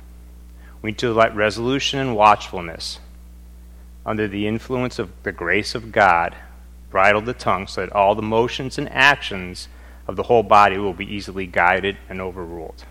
We 0.83 0.91
need 0.91 0.99
to 0.99 1.13
let 1.13 1.35
resolution 1.35 1.99
and 1.99 2.15
watchfulness, 2.15 3.01
under 4.05 4.29
the 4.29 4.47
influence 4.47 4.99
of 4.99 5.11
the 5.23 5.33
grace 5.33 5.75
of 5.75 5.91
God, 5.91 6.37
bridle 6.91 7.23
the 7.23 7.35
tongue 7.35 7.67
so 7.67 7.81
that 7.81 7.93
all 7.93 8.15
the 8.15 8.23
motions 8.23 8.79
and 8.79 8.91
actions 8.91 9.69
of 10.07 10.17
the 10.17 10.25
whole 10.25 10.43
body 10.43 10.79
will 10.79 10.93
be 10.93 11.13
easily 11.13 11.47
guided 11.47 11.97
and 12.09 12.21
overruled. 12.21 12.85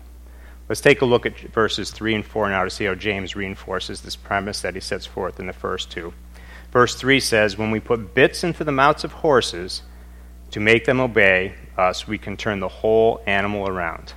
Let's 0.68 0.80
take 0.80 1.00
a 1.00 1.06
look 1.06 1.26
at 1.26 1.38
verses 1.38 1.90
3 1.92 2.16
and 2.16 2.26
4 2.26 2.50
now 2.50 2.64
to 2.64 2.70
see 2.70 2.84
how 2.84 2.94
James 2.94 3.36
reinforces 3.36 4.00
this 4.00 4.16
premise 4.16 4.60
that 4.62 4.74
he 4.74 4.80
sets 4.80 5.06
forth 5.06 5.38
in 5.38 5.46
the 5.46 5.52
first 5.52 5.90
two. 5.90 6.12
Verse 6.76 6.94
3 6.94 7.20
says, 7.20 7.56
When 7.56 7.70
we 7.70 7.80
put 7.80 8.14
bits 8.14 8.44
into 8.44 8.62
the 8.62 8.70
mouths 8.70 9.02
of 9.02 9.10
horses 9.10 9.80
to 10.50 10.60
make 10.60 10.84
them 10.84 11.00
obey 11.00 11.54
us, 11.78 12.06
we 12.06 12.18
can 12.18 12.36
turn 12.36 12.60
the 12.60 12.68
whole 12.68 13.22
animal 13.26 13.66
around. 13.66 14.12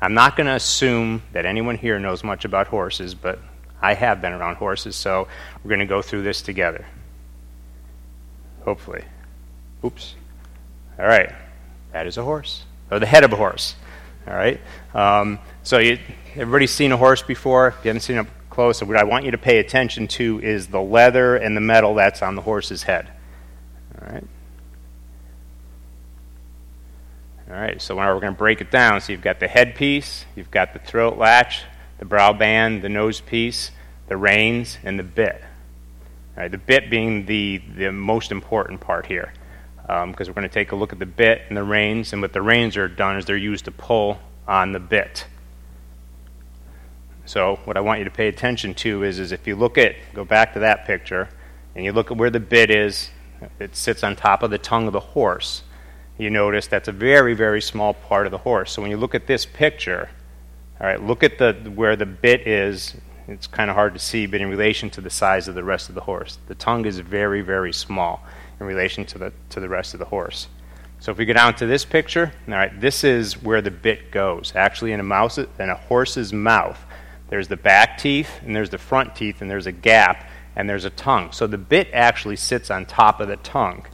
I'm 0.00 0.14
not 0.14 0.36
going 0.36 0.46
to 0.46 0.54
assume 0.54 1.24
that 1.32 1.44
anyone 1.44 1.76
here 1.76 1.98
knows 1.98 2.22
much 2.22 2.44
about 2.44 2.68
horses, 2.68 3.16
but 3.16 3.40
I 3.80 3.94
have 3.94 4.22
been 4.22 4.32
around 4.32 4.58
horses, 4.58 4.94
so 4.94 5.26
we're 5.64 5.70
going 5.70 5.80
to 5.80 5.86
go 5.86 6.02
through 6.02 6.22
this 6.22 6.40
together. 6.40 6.86
Hopefully. 8.64 9.02
Oops. 9.84 10.14
All 11.00 11.06
right. 11.06 11.34
That 11.90 12.06
is 12.06 12.16
a 12.16 12.22
horse, 12.22 12.62
or 12.92 13.00
the 13.00 13.06
head 13.06 13.24
of 13.24 13.32
a 13.32 13.36
horse. 13.36 13.74
All 14.28 14.34
right. 14.34 14.60
Um, 14.94 15.40
so 15.64 15.78
you, 15.78 15.98
everybody's 16.36 16.70
seen 16.70 16.92
a 16.92 16.96
horse 16.96 17.22
before. 17.22 17.66
If 17.66 17.74
you 17.82 17.88
haven't 17.88 18.02
seen 18.02 18.18
up 18.18 18.28
close, 18.52 18.82
what 18.82 18.96
I 18.96 19.04
want 19.04 19.24
you 19.24 19.30
to 19.30 19.38
pay 19.38 19.58
attention 19.58 20.06
to 20.08 20.38
is 20.40 20.68
the 20.68 20.80
leather 20.80 21.36
and 21.36 21.56
the 21.56 21.60
metal 21.60 21.94
that's 21.94 22.22
on 22.22 22.36
the 22.36 22.42
horse's 22.42 22.82
head. 22.82 23.08
All 24.00 24.12
right. 24.12 24.26
All 27.48 27.56
right. 27.56 27.80
So 27.80 27.96
now 27.96 28.14
we're 28.14 28.20
going 28.20 28.34
to 28.34 28.38
break 28.38 28.60
it 28.60 28.70
down. 28.70 29.00
So 29.00 29.12
you've 29.12 29.22
got 29.22 29.40
the 29.40 29.48
headpiece, 29.48 30.26
you've 30.36 30.50
got 30.50 30.74
the 30.74 30.78
throat 30.78 31.16
latch, 31.18 31.64
the 31.98 32.04
brow 32.04 32.32
band, 32.32 32.82
the 32.82 32.88
nose 32.88 33.20
piece, 33.20 33.70
the 34.08 34.16
reins, 34.16 34.78
and 34.84 34.98
the 34.98 35.04
bit. 35.04 35.42
Right, 36.36 36.50
the 36.50 36.58
bit 36.58 36.88
being 36.88 37.26
the, 37.26 37.62
the 37.76 37.92
most 37.92 38.32
important 38.32 38.80
part 38.80 39.04
here, 39.04 39.34
because 39.82 40.02
um, 40.02 40.14
we're 40.18 40.32
going 40.32 40.48
to 40.48 40.48
take 40.48 40.72
a 40.72 40.76
look 40.76 40.92
at 40.92 40.98
the 40.98 41.04
bit 41.06 41.42
and 41.48 41.56
the 41.56 41.62
reins, 41.62 42.14
and 42.14 42.22
what 42.22 42.32
the 42.32 42.40
reins 42.40 42.76
are 42.78 42.88
done 42.88 43.18
is 43.18 43.26
they're 43.26 43.36
used 43.36 43.66
to 43.66 43.70
pull 43.70 44.18
on 44.48 44.72
the 44.72 44.80
bit. 44.80 45.26
So 47.24 47.60
what 47.64 47.76
I 47.76 47.80
want 47.80 47.98
you 47.98 48.04
to 48.04 48.10
pay 48.10 48.28
attention 48.28 48.74
to 48.74 49.04
is, 49.04 49.18
is 49.18 49.32
if 49.32 49.46
you 49.46 49.56
look 49.56 49.78
at, 49.78 49.94
go 50.14 50.24
back 50.24 50.52
to 50.54 50.60
that 50.60 50.84
picture, 50.86 51.28
and 51.74 51.84
you 51.84 51.92
look 51.92 52.10
at 52.10 52.16
where 52.16 52.30
the 52.30 52.40
bit 52.40 52.70
is, 52.70 53.10
it 53.58 53.74
sits 53.76 54.04
on 54.04 54.16
top 54.16 54.42
of 54.42 54.50
the 54.50 54.58
tongue 54.58 54.86
of 54.86 54.92
the 54.92 55.00
horse. 55.00 55.62
You 56.18 56.30
notice 56.30 56.66
that's 56.66 56.88
a 56.88 56.92
very, 56.92 57.34
very 57.34 57.62
small 57.62 57.94
part 57.94 58.26
of 58.26 58.32
the 58.32 58.38
horse. 58.38 58.72
So 58.72 58.82
when 58.82 58.90
you 58.90 58.96
look 58.96 59.14
at 59.14 59.26
this 59.26 59.46
picture, 59.46 60.10
all 60.80 60.86
right, 60.86 61.02
look 61.02 61.22
at 61.22 61.38
the 61.38 61.54
where 61.74 61.96
the 61.96 62.06
bit 62.06 62.46
is 62.46 62.96
it's 63.28 63.46
kind 63.46 63.70
of 63.70 63.76
hard 63.76 63.94
to 63.94 64.00
see, 64.00 64.26
but 64.26 64.40
in 64.40 64.50
relation 64.50 64.90
to 64.90 65.00
the 65.00 65.10
size 65.10 65.48
of 65.48 65.54
the 65.54 65.64
rest 65.64 65.88
of 65.88 65.94
the 65.94 66.00
horse, 66.00 66.38
the 66.48 66.54
tongue 66.54 66.86
is 66.86 66.98
very, 66.98 67.40
very 67.40 67.72
small 67.72 68.24
in 68.60 68.66
relation 68.66 69.04
to 69.06 69.18
the, 69.18 69.32
to 69.50 69.60
the 69.60 69.68
rest 69.68 69.94
of 69.94 70.00
the 70.00 70.06
horse. 70.06 70.48
So 70.98 71.10
if 71.10 71.18
we 71.18 71.24
go 71.24 71.32
down 71.32 71.54
to 71.56 71.66
this 71.66 71.84
picture, 71.84 72.32
all 72.46 72.54
right, 72.54 72.80
this 72.80 73.04
is 73.04 73.42
where 73.42 73.60
the 73.60 73.70
bit 73.70 74.10
goes. 74.10 74.52
Actually, 74.54 74.92
in 74.92 75.00
a 75.00 75.04
mouse, 75.04 75.38
in 75.38 75.48
a 75.58 75.74
horse's 75.74 76.32
mouth, 76.32 76.84
there's 77.32 77.48
the 77.48 77.56
back 77.56 77.96
teeth 77.96 78.28
and 78.44 78.54
there's 78.54 78.68
the 78.68 78.76
front 78.76 79.16
teeth 79.16 79.40
and 79.40 79.50
there's 79.50 79.66
a 79.66 79.72
gap 79.72 80.28
and 80.54 80.68
there's 80.68 80.84
a 80.84 80.90
tongue. 80.90 81.32
So 81.32 81.46
the 81.46 81.56
bit 81.56 81.88
actually 81.94 82.36
sits 82.36 82.70
on 82.70 82.84
top 82.84 83.20
of 83.20 83.28
the 83.28 83.38
tongue, 83.38 83.86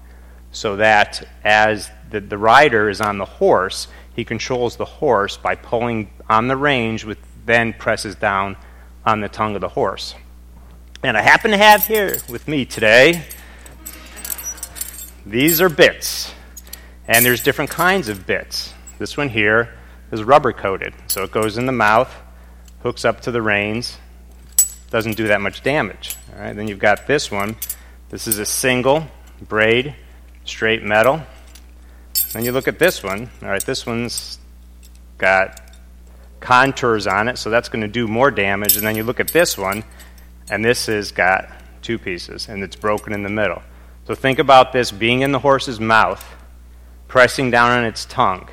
so 0.50 0.74
that 0.74 1.22
as 1.44 1.88
the, 2.10 2.18
the 2.18 2.36
rider 2.36 2.88
is 2.88 3.00
on 3.00 3.16
the 3.16 3.24
horse, 3.24 3.86
he 4.16 4.24
controls 4.24 4.74
the 4.74 4.84
horse 4.84 5.36
by 5.36 5.54
pulling 5.54 6.10
on 6.28 6.48
the 6.48 6.56
reins, 6.56 7.04
which 7.04 7.20
then 7.46 7.74
presses 7.74 8.16
down 8.16 8.56
on 9.06 9.20
the 9.20 9.28
tongue 9.28 9.54
of 9.54 9.60
the 9.60 9.68
horse. 9.68 10.16
And 11.04 11.16
I 11.16 11.22
happen 11.22 11.52
to 11.52 11.58
have 11.58 11.86
here 11.86 12.16
with 12.28 12.48
me 12.48 12.64
today, 12.64 13.22
these 15.24 15.60
are 15.60 15.68
bits. 15.68 16.34
And 17.06 17.24
there's 17.24 17.44
different 17.44 17.70
kinds 17.70 18.08
of 18.08 18.26
bits. 18.26 18.74
This 18.98 19.16
one 19.16 19.28
here 19.28 19.78
is 20.10 20.24
rubber 20.24 20.52
coated, 20.52 20.92
so 21.06 21.22
it 21.22 21.30
goes 21.30 21.56
in 21.56 21.66
the 21.66 21.72
mouth, 21.72 22.12
hooks 22.80 23.04
up 23.04 23.20
to 23.22 23.30
the 23.30 23.42
reins, 23.42 23.98
doesn't 24.90 25.16
do 25.16 25.28
that 25.28 25.40
much 25.40 25.62
damage. 25.62 26.16
All 26.34 26.40
right, 26.40 26.54
then 26.54 26.68
you've 26.68 26.78
got 26.78 27.06
this 27.06 27.30
one. 27.30 27.56
This 28.08 28.26
is 28.26 28.38
a 28.38 28.46
single 28.46 29.06
braid, 29.40 29.94
straight 30.44 30.82
metal. 30.82 31.20
Then 32.32 32.44
you 32.44 32.52
look 32.52 32.68
at 32.68 32.78
this 32.78 33.02
one. 33.02 33.30
All 33.42 33.48
right, 33.48 33.64
this 33.64 33.86
one's 33.86 34.38
got 35.18 35.60
contours 36.40 37.06
on 37.06 37.28
it, 37.28 37.38
so 37.38 37.50
that's 37.50 37.68
going 37.68 37.82
to 37.82 37.88
do 37.88 38.06
more 38.06 38.30
damage. 38.30 38.76
And 38.76 38.86
then 38.86 38.96
you 38.96 39.04
look 39.04 39.20
at 39.20 39.28
this 39.28 39.58
one, 39.58 39.84
and 40.50 40.64
this 40.64 40.86
has 40.86 41.12
got 41.12 41.50
two 41.82 41.98
pieces, 41.98 42.48
and 42.48 42.62
it's 42.62 42.76
broken 42.76 43.12
in 43.12 43.22
the 43.22 43.28
middle. 43.28 43.62
So 44.06 44.14
think 44.14 44.38
about 44.38 44.72
this 44.72 44.90
being 44.90 45.20
in 45.20 45.32
the 45.32 45.38
horse's 45.38 45.80
mouth, 45.80 46.24
pressing 47.08 47.50
down 47.50 47.70
on 47.72 47.84
its 47.84 48.04
tongue. 48.06 48.48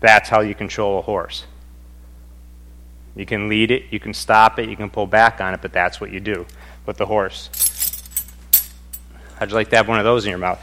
That's 0.00 0.28
how 0.28 0.40
you 0.40 0.54
control 0.54 0.98
a 0.98 1.02
horse. 1.02 1.44
You 3.18 3.26
can 3.26 3.48
lead 3.48 3.72
it, 3.72 3.86
you 3.90 3.98
can 3.98 4.14
stop 4.14 4.60
it, 4.60 4.68
you 4.68 4.76
can 4.76 4.88
pull 4.88 5.08
back 5.08 5.40
on 5.40 5.52
it, 5.52 5.60
but 5.60 5.72
that's 5.72 6.00
what 6.00 6.12
you 6.12 6.20
do 6.20 6.46
with 6.86 6.98
the 6.98 7.06
horse. 7.06 7.50
How'd 9.36 9.50
you 9.50 9.56
like 9.56 9.70
to 9.70 9.76
have 9.76 9.88
one 9.88 9.98
of 9.98 10.04
those 10.04 10.24
in 10.24 10.30
your 10.30 10.38
mouth? 10.38 10.62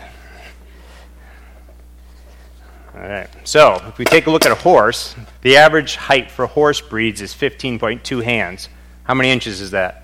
All 2.96 3.02
right. 3.02 3.28
So, 3.44 3.82
if 3.90 3.98
we 3.98 4.06
take 4.06 4.28
a 4.28 4.32
look 4.32 4.46
at 4.46 4.54
a 4.54 4.56
horse, 4.56 5.18
the 5.42 5.58
average 5.58 5.98
height 5.98 6.32
for 6.32 6.48
horse 6.48 6.80
breeds 6.80 7.22
is 7.22 7.34
15.2 7.34 8.24
hands. 8.24 8.70
How 9.04 9.14
many 9.14 9.32
inches 9.32 9.60
is 9.60 9.72
that? 9.72 10.04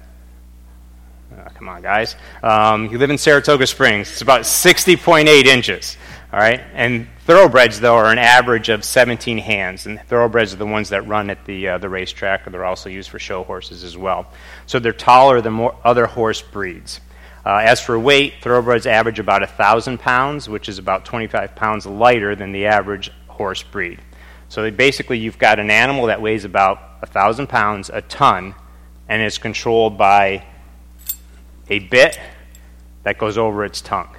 Oh, 1.33 1.47
come 1.53 1.69
on, 1.69 1.81
guys. 1.81 2.17
Um, 2.43 2.91
you 2.91 2.97
live 2.97 3.11
in 3.11 3.17
Saratoga 3.17 3.65
Springs. 3.65 4.11
It's 4.11 4.21
about 4.21 4.41
60.8 4.41 5.45
inches. 5.45 5.95
All 6.33 6.39
right. 6.39 6.59
And 6.73 7.07
thoroughbreds, 7.31 7.79
though, 7.79 7.95
are 7.95 8.11
an 8.11 8.17
average 8.17 8.67
of 8.67 8.83
17 8.83 9.37
hands. 9.37 9.85
And 9.85 10.01
thoroughbreds 10.01 10.53
are 10.53 10.57
the 10.57 10.65
ones 10.65 10.89
that 10.89 11.07
run 11.07 11.29
at 11.29 11.45
the, 11.45 11.69
uh, 11.69 11.77
the 11.77 11.87
racetrack, 11.87 12.45
or 12.45 12.49
they're 12.49 12.65
also 12.65 12.89
used 12.89 13.09
for 13.09 13.19
show 13.19 13.45
horses 13.45 13.85
as 13.85 13.95
well. 13.95 14.27
So 14.65 14.79
they're 14.79 14.91
taller 14.91 15.39
than 15.39 15.53
more 15.53 15.73
other 15.85 16.07
horse 16.07 16.41
breeds. 16.41 16.99
Uh, 17.45 17.61
as 17.63 17.79
for 17.79 17.97
weight, 17.97 18.33
thoroughbreds 18.41 18.85
average 18.85 19.17
about 19.17 19.39
1,000 19.39 19.97
pounds, 19.97 20.49
which 20.49 20.67
is 20.67 20.77
about 20.77 21.05
25 21.05 21.55
pounds 21.55 21.85
lighter 21.85 22.35
than 22.35 22.51
the 22.51 22.65
average 22.65 23.09
horse 23.29 23.63
breed. 23.63 24.01
So 24.49 24.69
basically, 24.69 25.17
you've 25.17 25.39
got 25.39 25.57
an 25.57 25.71
animal 25.71 26.07
that 26.07 26.21
weighs 26.21 26.43
about 26.43 26.99
1,000 26.99 27.47
pounds, 27.47 27.89
a 27.89 28.01
ton, 28.01 28.55
and 29.07 29.21
is 29.21 29.37
controlled 29.37 29.97
by 29.97 30.43
a 31.69 31.79
bit 31.79 32.19
that 33.03 33.17
goes 33.17 33.37
over 33.37 33.63
its 33.63 33.79
tongue. 33.79 34.17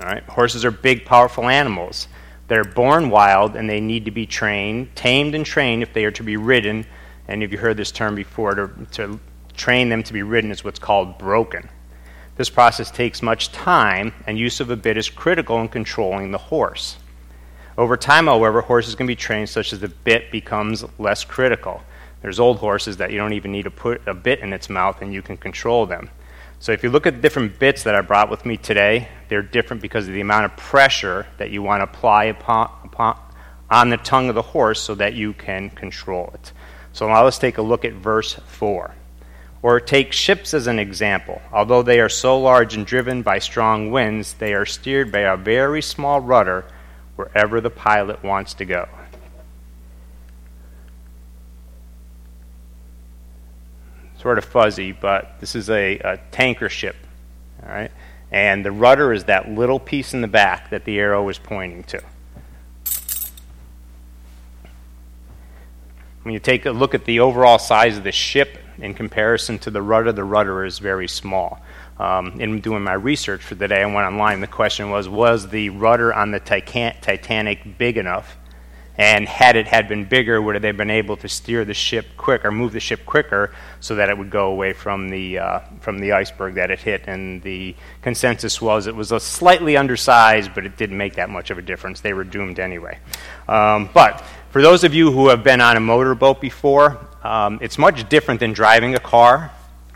All 0.00 0.06
right? 0.06 0.22
Horses 0.24 0.64
are 0.64 0.70
big, 0.70 1.04
powerful 1.04 1.48
animals. 1.48 2.08
They're 2.48 2.64
born 2.64 3.10
wild 3.10 3.56
and 3.56 3.68
they 3.68 3.80
need 3.80 4.04
to 4.04 4.10
be 4.10 4.26
trained, 4.26 4.94
tamed 4.94 5.34
and 5.34 5.44
trained 5.44 5.82
if 5.82 5.92
they 5.92 6.04
are 6.04 6.10
to 6.12 6.22
be 6.22 6.36
ridden. 6.36 6.86
And 7.28 7.42
if 7.42 7.50
you 7.50 7.58
heard 7.58 7.76
this 7.76 7.90
term 7.90 8.14
before, 8.14 8.54
to, 8.54 8.70
to 8.92 9.20
train 9.56 9.88
them 9.88 10.02
to 10.04 10.12
be 10.12 10.22
ridden 10.22 10.50
is 10.50 10.62
what's 10.62 10.78
called 10.78 11.18
broken. 11.18 11.68
This 12.36 12.50
process 12.50 12.90
takes 12.90 13.22
much 13.22 13.50
time, 13.50 14.12
and 14.26 14.38
use 14.38 14.60
of 14.60 14.68
a 14.68 14.76
bit 14.76 14.98
is 14.98 15.08
critical 15.08 15.58
in 15.62 15.68
controlling 15.68 16.30
the 16.30 16.38
horse. 16.38 16.98
Over 17.78 17.96
time, 17.96 18.26
however, 18.26 18.60
horses 18.60 18.94
can 18.94 19.06
be 19.06 19.16
trained 19.16 19.48
such 19.48 19.70
that 19.70 19.78
the 19.78 19.88
bit 19.88 20.30
becomes 20.30 20.84
less 20.98 21.24
critical. 21.24 21.82
There's 22.22 22.40
old 22.40 22.58
horses 22.58 22.98
that 22.98 23.10
you 23.10 23.18
don't 23.18 23.32
even 23.32 23.52
need 23.52 23.64
to 23.64 23.70
put 23.70 24.06
a 24.06 24.14
bit 24.14 24.40
in 24.40 24.52
its 24.52 24.68
mouth 24.68 25.00
and 25.00 25.12
you 25.12 25.22
can 25.22 25.36
control 25.36 25.86
them. 25.86 26.10
So 26.66 26.72
if 26.72 26.82
you 26.82 26.90
look 26.90 27.06
at 27.06 27.14
the 27.14 27.20
different 27.20 27.60
bits 27.60 27.84
that 27.84 27.94
I 27.94 28.00
brought 28.00 28.28
with 28.28 28.44
me 28.44 28.56
today, 28.56 29.06
they're 29.28 29.40
different 29.40 29.80
because 29.80 30.08
of 30.08 30.14
the 30.14 30.20
amount 30.20 30.46
of 30.46 30.56
pressure 30.56 31.28
that 31.38 31.50
you 31.50 31.62
want 31.62 31.78
to 31.78 31.84
apply 31.84 32.24
upon, 32.24 32.72
upon, 32.82 33.16
on 33.70 33.88
the 33.88 33.96
tongue 33.98 34.28
of 34.28 34.34
the 34.34 34.42
horse 34.42 34.80
so 34.80 34.96
that 34.96 35.14
you 35.14 35.32
can 35.32 35.70
control 35.70 36.28
it. 36.34 36.52
So 36.92 37.06
now 37.06 37.22
let's 37.22 37.38
take 37.38 37.58
a 37.58 37.62
look 37.62 37.84
at 37.84 37.92
verse 37.92 38.40
4. 38.48 38.92
Or 39.62 39.78
take 39.78 40.12
ships 40.12 40.54
as 40.54 40.66
an 40.66 40.80
example. 40.80 41.40
Although 41.52 41.84
they 41.84 42.00
are 42.00 42.08
so 42.08 42.36
large 42.36 42.74
and 42.74 42.84
driven 42.84 43.22
by 43.22 43.38
strong 43.38 43.92
winds, 43.92 44.34
they 44.34 44.52
are 44.52 44.66
steered 44.66 45.12
by 45.12 45.20
a 45.20 45.36
very 45.36 45.82
small 45.82 46.20
rudder 46.20 46.64
wherever 47.14 47.60
the 47.60 47.70
pilot 47.70 48.24
wants 48.24 48.54
to 48.54 48.64
go. 48.64 48.88
Sort 54.26 54.38
of 54.38 54.44
fuzzy, 54.44 54.90
but 54.90 55.38
this 55.38 55.54
is 55.54 55.70
a, 55.70 55.98
a 56.00 56.18
tanker 56.32 56.68
ship. 56.68 56.96
All 57.62 57.68
right? 57.68 57.92
And 58.32 58.64
the 58.64 58.72
rudder 58.72 59.12
is 59.12 59.22
that 59.26 59.48
little 59.48 59.78
piece 59.78 60.14
in 60.14 60.20
the 60.20 60.26
back 60.26 60.70
that 60.70 60.84
the 60.84 60.98
arrow 60.98 61.28
is 61.28 61.38
pointing 61.38 61.84
to. 61.84 62.02
When 66.22 66.34
you 66.34 66.40
take 66.40 66.66
a 66.66 66.72
look 66.72 66.92
at 66.92 67.04
the 67.04 67.20
overall 67.20 67.60
size 67.60 67.96
of 67.98 68.02
the 68.02 68.10
ship 68.10 68.58
in 68.78 68.94
comparison 68.94 69.60
to 69.60 69.70
the 69.70 69.80
rudder, 69.80 70.10
the 70.10 70.24
rudder 70.24 70.64
is 70.64 70.80
very 70.80 71.06
small. 71.06 71.60
Um, 72.00 72.40
in 72.40 72.60
doing 72.60 72.82
my 72.82 72.94
research 72.94 73.42
for 73.44 73.54
the 73.54 73.68
day, 73.68 73.82
I 73.82 73.86
went 73.86 74.08
online. 74.08 74.40
The 74.40 74.48
question 74.48 74.90
was 74.90 75.08
Was 75.08 75.50
the 75.50 75.70
rudder 75.70 76.12
on 76.12 76.32
the 76.32 76.40
Titanic 76.40 77.78
big 77.78 77.96
enough 77.96 78.36
and 78.98 79.28
had 79.28 79.56
it 79.56 79.66
had 79.66 79.88
been 79.88 80.04
bigger, 80.04 80.40
would 80.40 80.60
they 80.62 80.68
have 80.68 80.76
been 80.76 80.90
able 80.90 81.16
to 81.18 81.28
steer 81.28 81.64
the 81.64 81.74
ship 81.74 82.06
quicker, 82.16 82.50
move 82.50 82.72
the 82.72 82.80
ship 82.80 83.04
quicker, 83.04 83.52
so 83.80 83.94
that 83.96 84.08
it 84.08 84.16
would 84.16 84.30
go 84.30 84.46
away 84.48 84.72
from 84.72 85.08
the 85.08 85.38
uh, 85.38 85.60
from 85.80 85.98
the 85.98 86.12
iceberg 86.12 86.54
that 86.54 86.70
it 86.70 86.80
hit? 86.80 87.02
And 87.06 87.42
the 87.42 87.74
consensus 88.02 88.60
was 88.60 88.86
it 88.86 88.94
was 88.94 89.12
a 89.12 89.20
slightly 89.20 89.76
undersized, 89.76 90.54
but 90.54 90.64
it 90.64 90.76
didn't 90.76 90.96
make 90.96 91.14
that 91.16 91.28
much 91.28 91.50
of 91.50 91.58
a 91.58 91.62
difference. 91.62 92.00
They 92.00 92.14
were 92.14 92.24
doomed 92.24 92.58
anyway. 92.58 92.98
Um, 93.48 93.90
but 93.92 94.24
for 94.50 94.62
those 94.62 94.84
of 94.84 94.94
you 94.94 95.12
who 95.12 95.28
have 95.28 95.44
been 95.44 95.60
on 95.60 95.76
a 95.76 95.80
motorboat 95.80 96.40
before, 96.40 96.98
um, 97.22 97.58
it's 97.60 97.76
much 97.76 98.08
different 98.08 98.40
than 98.40 98.52
driving 98.52 98.94
a 98.94 99.00
car 99.00 99.52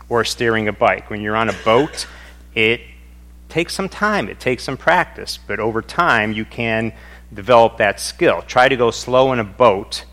or 0.09 0.23
steering 0.23 0.67
a 0.67 0.73
bike. 0.73 1.09
When 1.09 1.21
you're 1.21 1.35
on 1.35 1.49
a 1.49 1.55
boat, 1.65 2.05
it 2.53 2.81
takes 3.51 3.75
some 3.75 3.89
time. 3.89 4.29
It 4.29 4.39
takes 4.39 4.63
some 4.63 4.77
practice, 4.77 5.37
but 5.37 5.59
over 5.59 5.81
time 5.81 6.33
you 6.33 6.45
can 6.45 6.93
develop 7.33 7.77
that 7.77 7.99
skill. 7.99 8.41
Try 8.41 8.67
to 8.69 8.75
go 8.75 8.89
slow 8.89 9.31
in 9.33 9.39
a 9.39 9.43
boat 9.43 10.05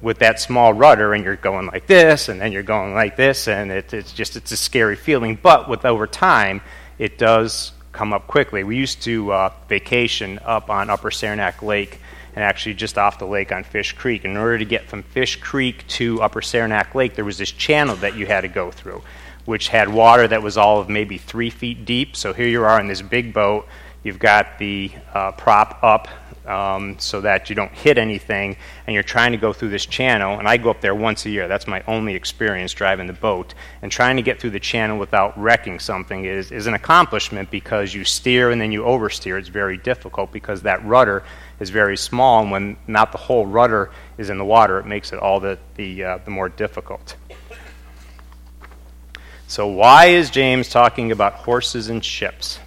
with 0.00 0.18
that 0.18 0.40
small 0.40 0.72
rudder 0.72 1.14
and 1.14 1.24
you're 1.24 1.36
going 1.36 1.66
like 1.66 1.86
this 1.86 2.28
and 2.28 2.40
then 2.40 2.52
you're 2.52 2.62
going 2.62 2.94
like 2.94 3.16
this 3.16 3.48
and 3.48 3.70
it, 3.70 3.92
it's 3.94 4.12
just 4.12 4.36
it's 4.36 4.52
a 4.52 4.56
scary 4.56 4.94
feeling 4.94 5.38
but 5.42 5.68
with 5.68 5.84
over 5.84 6.06
time 6.06 6.60
it 6.98 7.16
does 7.16 7.72
come 7.92 8.12
up 8.12 8.26
quickly 8.26 8.62
we 8.62 8.76
used 8.76 9.02
to 9.02 9.32
uh, 9.32 9.50
vacation 9.68 10.38
up 10.44 10.68
on 10.68 10.90
upper 10.90 11.10
saranac 11.10 11.62
lake 11.62 11.98
and 12.34 12.44
actually 12.44 12.74
just 12.74 12.98
off 12.98 13.18
the 13.18 13.26
lake 13.26 13.50
on 13.50 13.64
fish 13.64 13.94
creek 13.94 14.24
in 14.26 14.36
order 14.36 14.58
to 14.58 14.66
get 14.66 14.84
from 14.84 15.02
fish 15.02 15.36
creek 15.36 15.86
to 15.88 16.20
upper 16.20 16.42
saranac 16.42 16.94
lake 16.94 17.14
there 17.14 17.24
was 17.24 17.38
this 17.38 17.50
channel 17.50 17.96
that 17.96 18.14
you 18.14 18.26
had 18.26 18.42
to 18.42 18.48
go 18.48 18.70
through 18.70 19.02
which 19.46 19.68
had 19.68 19.88
water 19.88 20.28
that 20.28 20.42
was 20.42 20.56
all 20.56 20.80
of 20.80 20.88
maybe 20.88 21.16
three 21.16 21.50
feet 21.50 21.84
deep 21.84 22.14
so 22.14 22.32
here 22.32 22.48
you 22.48 22.62
are 22.62 22.78
in 22.78 22.86
this 22.86 23.02
big 23.02 23.32
boat 23.32 23.66
you've 24.02 24.18
got 24.18 24.58
the 24.58 24.90
uh, 25.14 25.32
prop 25.32 25.82
up 25.82 26.08
um, 26.46 26.98
so 26.98 27.20
that 27.20 27.50
you 27.50 27.56
don't 27.56 27.72
hit 27.72 27.98
anything, 27.98 28.56
and 28.86 28.94
you're 28.94 29.02
trying 29.02 29.32
to 29.32 29.38
go 29.38 29.52
through 29.52 29.70
this 29.70 29.84
channel. 29.84 30.38
And 30.38 30.48
I 30.48 30.56
go 30.56 30.70
up 30.70 30.80
there 30.80 30.94
once 30.94 31.26
a 31.26 31.30
year. 31.30 31.48
That's 31.48 31.66
my 31.66 31.82
only 31.86 32.14
experience 32.14 32.72
driving 32.72 33.06
the 33.06 33.12
boat. 33.12 33.54
And 33.82 33.90
trying 33.90 34.16
to 34.16 34.22
get 34.22 34.40
through 34.40 34.50
the 34.50 34.60
channel 34.60 34.98
without 34.98 35.38
wrecking 35.38 35.78
something 35.78 36.24
is, 36.24 36.52
is 36.52 36.66
an 36.66 36.74
accomplishment 36.74 37.50
because 37.50 37.94
you 37.94 38.04
steer 38.04 38.50
and 38.50 38.60
then 38.60 38.72
you 38.72 38.82
oversteer. 38.82 39.38
It's 39.38 39.48
very 39.48 39.76
difficult 39.76 40.32
because 40.32 40.62
that 40.62 40.84
rudder 40.84 41.24
is 41.58 41.70
very 41.70 41.96
small, 41.96 42.42
and 42.42 42.50
when 42.50 42.76
not 42.86 43.12
the 43.12 43.18
whole 43.18 43.46
rudder 43.46 43.90
is 44.18 44.30
in 44.30 44.38
the 44.38 44.44
water, 44.44 44.78
it 44.78 44.86
makes 44.86 45.12
it 45.12 45.18
all 45.18 45.40
the, 45.40 45.58
the, 45.76 46.04
uh, 46.04 46.18
the 46.24 46.30
more 46.30 46.48
difficult. 46.48 47.16
So, 49.48 49.68
why 49.68 50.06
is 50.06 50.30
James 50.30 50.68
talking 50.68 51.12
about 51.12 51.34
horses 51.34 51.88
and 51.88 52.04
ships? 52.04 52.58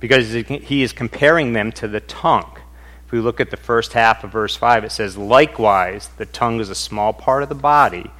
Because 0.00 0.32
he 0.32 0.82
is 0.82 0.92
comparing 0.92 1.52
them 1.52 1.70
to 1.72 1.88
the 1.88 2.00
tongue 2.00 2.58
If 3.06 3.12
we 3.12 3.20
look 3.20 3.40
at 3.40 3.50
the 3.50 3.56
first 3.58 3.92
half 3.92 4.24
of 4.24 4.32
verse 4.32 4.56
5, 4.56 4.84
it 4.84 4.92
says, 4.92 5.18
Likewise, 5.18 6.08
the 6.16 6.26
tongue 6.26 6.60
is 6.60 6.70
a 6.70 6.74
small 6.74 7.12
part 7.12 7.42
of 7.42 7.50
the 7.50 7.54
body, 7.54 8.10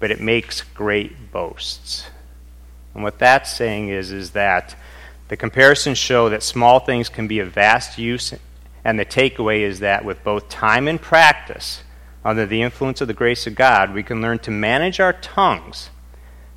but 0.00 0.10
it 0.10 0.20
makes 0.20 0.62
great 0.62 1.30
boasts. 1.30 2.06
And 2.94 3.04
what 3.04 3.20
that's 3.20 3.52
saying 3.52 3.88
is, 3.88 4.10
is 4.10 4.32
that 4.32 4.74
the 5.28 5.36
comparisons 5.36 5.98
show 5.98 6.28
that 6.28 6.42
small 6.42 6.80
things 6.80 7.08
can 7.08 7.28
be 7.28 7.38
of 7.38 7.52
vast 7.52 7.96
use, 7.96 8.34
and 8.84 8.98
the 8.98 9.06
takeaway 9.06 9.60
is 9.60 9.78
that 9.78 10.04
with 10.04 10.24
both 10.24 10.48
time 10.48 10.88
and 10.88 11.00
practice, 11.00 11.84
under 12.24 12.44
the 12.44 12.62
influence 12.62 13.00
of 13.00 13.08
the 13.08 13.14
grace 13.14 13.46
of 13.46 13.54
God, 13.54 13.94
we 13.94 14.02
can 14.02 14.20
learn 14.20 14.40
to 14.40 14.50
manage 14.50 14.98
our 14.98 15.12
tongues. 15.12 15.90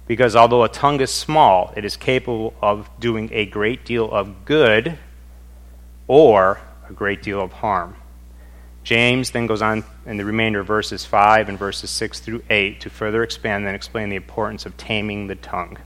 Because 0.08 0.36
although 0.36 0.63
a 0.63 0.70
tongue 0.70 1.02
is 1.02 1.12
small, 1.12 1.74
it 1.76 1.84
is 1.84 1.98
capable 1.98 2.54
of 2.62 2.89
doing 3.00 3.30
a 3.32 3.46
great 3.46 3.86
deal 3.86 4.12
of 4.12 4.46
good 4.46 4.98
or 6.08 6.60
a 6.88 6.94
great 6.94 7.24
deal 7.24 7.41
of 7.41 7.52
harm. 7.54 7.96
James 8.84 9.32
then 9.32 9.48
goes 9.48 9.63
on 9.63 9.84
in 10.06 10.18
the 10.18 10.26
remainder 10.26 10.60
of 10.60 10.68
verses 10.68 11.06
5 11.06 11.50
and 11.50 11.58
verses 11.58 11.89
6 11.89 12.20
through 12.20 12.44
8 12.52 12.80
to 12.82 12.89
further 12.91 13.24
expand 13.24 13.65
and 13.65 13.76
explain 13.76 14.10
the 14.10 14.15
importance 14.15 14.68
of 14.68 14.78
taming 14.78 15.26
the 15.26 15.36
tongue. 15.36 15.80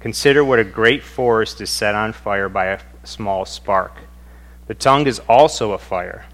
Consider 0.00 0.42
what 0.42 0.58
a 0.58 0.64
great 0.64 1.02
forest 1.02 1.60
is 1.60 1.68
set 1.68 1.94
on 1.94 2.14
fire 2.14 2.48
by 2.48 2.66
a 2.66 2.80
small 3.04 3.44
spark. 3.44 3.98
The 4.66 4.74
tongue 4.74 5.06
is 5.06 5.18
also 5.28 5.72
a 5.72 5.78
fire, 5.78 6.24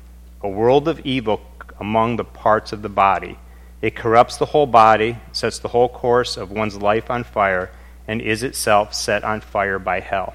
a 0.40 0.48
world 0.48 0.86
of 0.86 1.00
evil 1.00 1.40
among 1.80 2.16
the 2.16 2.24
parts 2.24 2.72
of 2.72 2.82
the 2.82 2.88
body. 2.88 3.36
It 3.80 3.94
corrupts 3.94 4.36
the 4.36 4.46
whole 4.46 4.66
body, 4.66 5.18
sets 5.32 5.58
the 5.58 5.68
whole 5.68 5.88
course 5.88 6.36
of 6.36 6.50
one's 6.50 6.76
life 6.76 7.10
on 7.10 7.24
fire, 7.24 7.70
and 8.08 8.20
is 8.20 8.42
itself 8.42 8.94
set 8.94 9.22
on 9.22 9.40
fire 9.40 9.78
by 9.78 10.00
hell. 10.00 10.34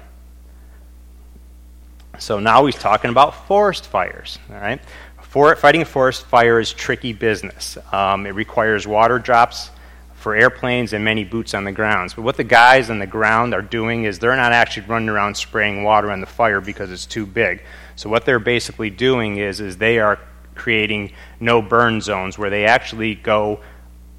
So 2.18 2.38
now 2.38 2.64
he's 2.66 2.76
talking 2.76 3.10
about 3.10 3.46
forest 3.46 3.86
fires. 3.86 4.38
All 4.48 4.56
right, 4.56 4.80
For, 5.20 5.54
fighting 5.56 5.82
a 5.82 5.84
forest 5.84 6.24
fire 6.26 6.60
is 6.60 6.72
tricky 6.72 7.12
business. 7.12 7.76
Um, 7.92 8.26
it 8.26 8.30
requires 8.30 8.86
water 8.86 9.18
drops 9.18 9.70
for 10.14 10.34
airplanes 10.34 10.94
and 10.94 11.04
many 11.04 11.22
boots 11.22 11.52
on 11.52 11.64
the 11.64 11.72
grounds. 11.72 12.14
But 12.14 12.22
what 12.22 12.38
the 12.38 12.44
guys 12.44 12.88
on 12.88 12.98
the 12.98 13.06
ground 13.06 13.52
are 13.52 13.60
doing 13.60 14.04
is 14.04 14.18
they're 14.18 14.36
not 14.36 14.52
actually 14.52 14.86
running 14.86 15.10
around 15.10 15.36
spraying 15.36 15.82
water 15.82 16.10
on 16.10 16.20
the 16.20 16.26
fire 16.26 16.62
because 16.62 16.90
it's 16.90 17.04
too 17.04 17.26
big. 17.26 17.62
So 17.96 18.08
what 18.08 18.24
they're 18.24 18.38
basically 18.38 18.88
doing 18.88 19.36
is 19.36 19.60
is 19.60 19.76
they 19.76 19.98
are 19.98 20.18
creating 20.54 21.12
no 21.40 21.60
burn 21.60 22.00
zones 22.00 22.38
where 22.38 22.50
they 22.50 22.64
actually 22.64 23.14
go 23.14 23.60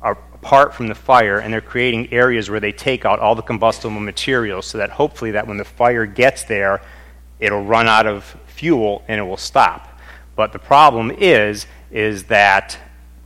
apart 0.01 0.75
from 0.75 0.87
the 0.87 0.95
fire 0.95 1.39
and 1.39 1.51
they're 1.51 1.61
creating 1.61 2.13
areas 2.13 2.49
where 2.49 2.59
they 2.59 2.71
take 2.71 3.03
out 3.03 3.19
all 3.19 3.33
the 3.33 3.41
combustible 3.41 3.99
materials 3.99 4.67
so 4.67 4.77
that 4.77 4.91
hopefully 4.91 5.31
that 5.31 5.47
when 5.47 5.57
the 5.57 5.65
fire 5.65 6.05
gets 6.05 6.43
there 6.43 6.81
it'll 7.39 7.63
run 7.63 7.87
out 7.87 8.05
of 8.05 8.37
fuel 8.45 9.03
and 9.07 9.19
it 9.19 9.23
will 9.23 9.37
stop. 9.37 9.99
But 10.35 10.53
the 10.53 10.59
problem 10.59 11.11
is, 11.11 11.65
is 11.91 12.25
that, 12.25 12.77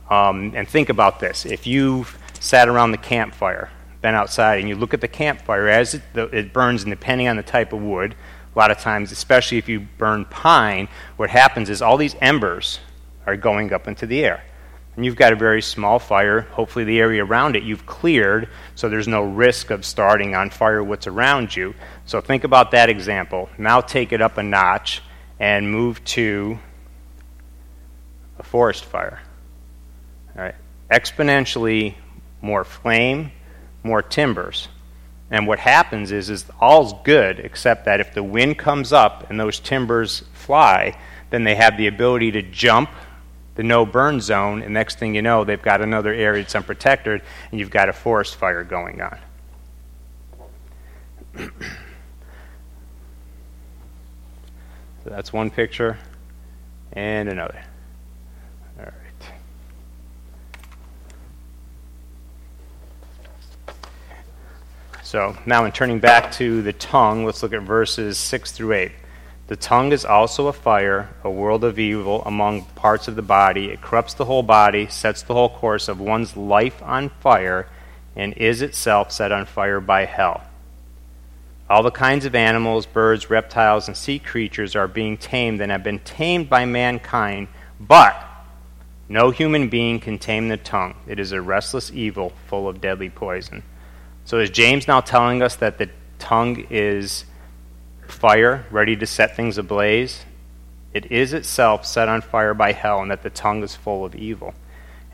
um, 0.08 0.52
and 0.54 0.68
think 0.68 0.88
about 0.88 1.20
this: 1.20 1.44
if 1.44 1.66
you've 1.66 2.18
sat 2.38 2.68
around 2.68 2.92
the 2.92 2.98
campfire, 2.98 3.70
been 4.00 4.14
outside, 4.14 4.60
and 4.60 4.68
you 4.68 4.76
look 4.76 4.94
at 4.94 5.00
the 5.00 5.08
campfire 5.08 5.68
as 5.68 5.94
it, 5.94 6.02
the, 6.14 6.24
it 6.26 6.52
burns, 6.52 6.82
and 6.84 6.90
depending 6.90 7.28
on 7.28 7.36
the 7.36 7.42
type 7.42 7.72
of 7.72 7.82
wood, 7.82 8.14
a 8.54 8.58
lot 8.58 8.70
of 8.70 8.78
times, 8.78 9.12
especially 9.12 9.58
if 9.58 9.68
you 9.68 9.80
burn 9.98 10.24
pine, 10.24 10.88
what 11.16 11.30
happens 11.30 11.70
is 11.70 11.82
all 11.82 11.96
these 11.96 12.16
embers 12.20 12.80
are 13.30 13.36
going 13.36 13.72
up 13.72 13.88
into 13.88 14.06
the 14.06 14.24
air. 14.24 14.42
and 14.96 15.04
you've 15.04 15.16
got 15.16 15.32
a 15.32 15.36
very 15.36 15.62
small 15.62 15.98
fire, 15.98 16.42
hopefully 16.42 16.84
the 16.84 16.98
area 16.98 17.24
around 17.24 17.56
it 17.56 17.62
you've 17.62 17.86
cleared, 17.86 18.48
so 18.74 18.88
there's 18.88 19.08
no 19.08 19.22
risk 19.22 19.70
of 19.70 19.84
starting 19.84 20.34
on 20.34 20.50
fire 20.50 20.82
what's 20.82 21.06
around 21.06 21.54
you. 21.54 21.74
So 22.06 22.20
think 22.20 22.44
about 22.44 22.72
that 22.72 22.90
example. 22.90 23.48
Now 23.56 23.80
take 23.80 24.12
it 24.12 24.20
up 24.20 24.36
a 24.36 24.42
notch 24.42 25.00
and 25.38 25.70
move 25.70 26.04
to 26.04 26.58
a 28.38 28.42
forest 28.42 28.84
fire. 28.84 29.20
All 30.36 30.42
right. 30.42 30.56
Exponentially 30.90 31.94
more 32.42 32.64
flame, 32.64 33.32
more 33.82 34.02
timbers. 34.02 34.68
And 35.30 35.46
what 35.46 35.60
happens 35.60 36.10
is, 36.10 36.28
is 36.28 36.44
all's 36.60 36.92
good, 37.04 37.38
except 37.38 37.84
that 37.84 38.00
if 38.00 38.12
the 38.12 38.22
wind 38.22 38.58
comes 38.58 38.92
up 38.92 39.30
and 39.30 39.38
those 39.38 39.60
timbers 39.60 40.24
fly, 40.32 40.98
then 41.30 41.44
they 41.44 41.54
have 41.54 41.76
the 41.76 41.86
ability 41.86 42.32
to 42.32 42.42
jump 42.42 42.90
the 43.60 43.64
no 43.64 43.84
burn 43.84 44.22
zone, 44.22 44.62
and 44.62 44.72
next 44.72 44.98
thing 44.98 45.14
you 45.14 45.20
know, 45.20 45.44
they've 45.44 45.60
got 45.60 45.82
another 45.82 46.14
area 46.14 46.42
that's 46.42 46.54
unprotected, 46.54 47.20
and 47.50 47.60
you've 47.60 47.68
got 47.68 47.90
a 47.90 47.92
forest 47.92 48.36
fire 48.36 48.64
going 48.64 49.02
on. 49.02 49.18
so 51.36 51.50
that's 55.04 55.30
one 55.30 55.50
picture, 55.50 55.98
and 56.94 57.28
another. 57.28 57.62
All 58.78 58.86
right. 58.86 58.94
So 65.02 65.36
now, 65.44 65.66
in 65.66 65.72
turning 65.72 66.00
back 66.00 66.32
to 66.32 66.62
the 66.62 66.72
tongue, 66.72 67.26
let's 67.26 67.42
look 67.42 67.52
at 67.52 67.60
verses 67.60 68.16
6 68.16 68.52
through 68.52 68.72
8. 68.72 68.92
The 69.50 69.56
tongue 69.56 69.90
is 69.90 70.04
also 70.04 70.46
a 70.46 70.52
fire, 70.52 71.08
a 71.24 71.30
world 71.30 71.64
of 71.64 71.76
evil 71.76 72.22
among 72.24 72.66
parts 72.76 73.08
of 73.08 73.16
the 73.16 73.20
body. 73.22 73.64
It 73.70 73.80
corrupts 73.80 74.14
the 74.14 74.26
whole 74.26 74.44
body, 74.44 74.86
sets 74.86 75.22
the 75.22 75.34
whole 75.34 75.48
course 75.48 75.88
of 75.88 75.98
one's 75.98 76.36
life 76.36 76.80
on 76.84 77.08
fire, 77.08 77.66
and 78.14 78.32
is 78.34 78.62
itself 78.62 79.10
set 79.10 79.32
on 79.32 79.46
fire 79.46 79.80
by 79.80 80.04
hell. 80.04 80.42
All 81.68 81.82
the 81.82 81.90
kinds 81.90 82.26
of 82.26 82.36
animals, 82.36 82.86
birds, 82.86 83.28
reptiles, 83.28 83.88
and 83.88 83.96
sea 83.96 84.20
creatures 84.20 84.76
are 84.76 84.86
being 84.86 85.16
tamed 85.16 85.60
and 85.60 85.72
have 85.72 85.82
been 85.82 85.98
tamed 85.98 86.48
by 86.48 86.64
mankind, 86.64 87.48
but 87.80 88.24
no 89.08 89.32
human 89.32 89.68
being 89.68 89.98
can 89.98 90.16
tame 90.16 90.48
the 90.48 90.58
tongue. 90.58 90.94
It 91.08 91.18
is 91.18 91.32
a 91.32 91.42
restless 91.42 91.90
evil 91.90 92.34
full 92.46 92.68
of 92.68 92.80
deadly 92.80 93.10
poison. 93.10 93.64
So, 94.26 94.38
is 94.38 94.50
James 94.50 94.86
now 94.86 95.00
telling 95.00 95.42
us 95.42 95.56
that 95.56 95.78
the 95.78 95.90
tongue 96.20 96.68
is 96.70 97.24
fire, 98.10 98.66
ready 98.70 98.96
to 98.96 99.06
set 99.06 99.36
things 99.36 99.58
ablaze. 99.58 100.24
It 100.92 101.10
is 101.10 101.32
itself 101.32 101.86
set 101.86 102.08
on 102.08 102.20
fire 102.20 102.54
by 102.54 102.72
hell, 102.72 103.00
and 103.00 103.10
that 103.10 103.22
the 103.22 103.30
tongue 103.30 103.62
is 103.62 103.76
full 103.76 104.04
of 104.04 104.14
evil. 104.14 104.54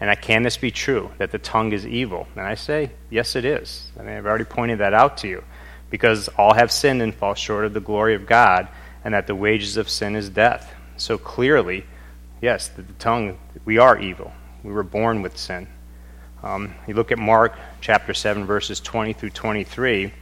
And 0.01 0.11
I, 0.11 0.15
can 0.15 0.43
this 0.43 0.57
be 0.57 0.71
true, 0.71 1.11
that 1.19 1.31
the 1.31 1.39
tongue 1.39 1.73
is 1.73 1.87
evil? 1.87 2.29
And 2.37 2.47
I 2.47 2.55
say, 2.55 2.91
yes, 3.11 3.37
it 3.37 3.45
is. 3.45 3.91
I 3.99 4.03
mean, 4.03 4.17
I've 4.17 4.27
already 4.27 4.45
pointed 4.45 4.79
that 4.79 4.95
out 4.95 5.17
to 5.19 5.29
you. 5.29 5.45
Because 5.89 6.29
all 6.37 6.55
have 6.55 6.73
sinned 6.73 7.01
and 7.01 7.15
fall 7.15 7.35
short 7.35 7.65
of 7.65 7.73
the 7.73 7.81
glory 7.81 8.15
of 8.15 8.27
God, 8.27 8.69
and 9.05 9.15
that 9.15 9.27
the 9.27 9.35
wages 9.35 9.77
of 9.77 9.89
sin 9.89 10.17
is 10.17 10.29
death. 10.29 10.75
So 10.97 11.17
clearly, 11.17 11.85
yes, 12.41 12.69
the, 12.69 12.83
the 12.83 12.93
tongue, 12.95 13.39
we 13.65 13.79
are 13.79 13.99
evil. 13.99 14.33
We 14.63 14.73
were 14.73 14.83
born 14.83 15.23
with 15.23 15.39
sin. 15.39 15.69
Um, 16.43 16.75
you 16.87 16.95
look 16.95 17.13
at 17.13 17.19
Mark 17.19 17.57
chapter 17.81 18.15
7, 18.15 18.45
verses 18.45 18.81
20 18.81 19.13
through 19.13 19.31
23 19.31 20.13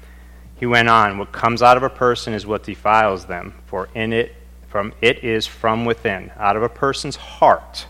he 0.57 0.67
went 0.67 0.89
on, 0.89 1.19
What 1.19 1.33
comes 1.33 1.63
out 1.63 1.77
of 1.77 1.83
a 1.83 1.91
person 1.91 2.35
is 2.35 2.47
what 2.47 2.65
defiles 2.65 3.27
them, 3.27 3.55
for 3.67 3.89
in 3.95 4.13
it 4.13 4.35
from 4.69 4.93
it 5.01 5.23
is 5.23 5.47
from 5.47 5.85
within, 5.85 6.33
out 6.37 6.57
of 6.57 6.63
a 6.63 6.69
person's 6.69 7.17
heart, 7.17 7.87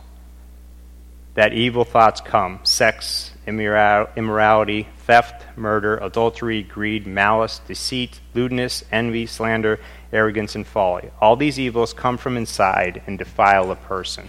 that 1.34 1.54
evil 1.54 1.84
thoughts 1.84 2.20
come 2.20 2.60
sex, 2.62 3.32
immorality, 3.46 4.88
theft, 4.98 5.46
murder, 5.56 5.96
adultery, 5.96 6.62
greed, 6.62 7.06
malice, 7.06 7.60
deceit, 7.66 8.20
lewdness, 8.34 8.84
envy, 8.92 9.24
slander, 9.24 9.80
arrogance, 10.12 10.54
and 10.54 10.66
folly. 10.66 11.10
All 11.20 11.36
these 11.36 11.58
evils 11.58 11.92
come 11.92 12.18
from 12.18 12.36
inside 12.36 13.02
and 13.06 13.18
defile 13.18 13.70
a 13.70 13.76
person. 13.76 14.28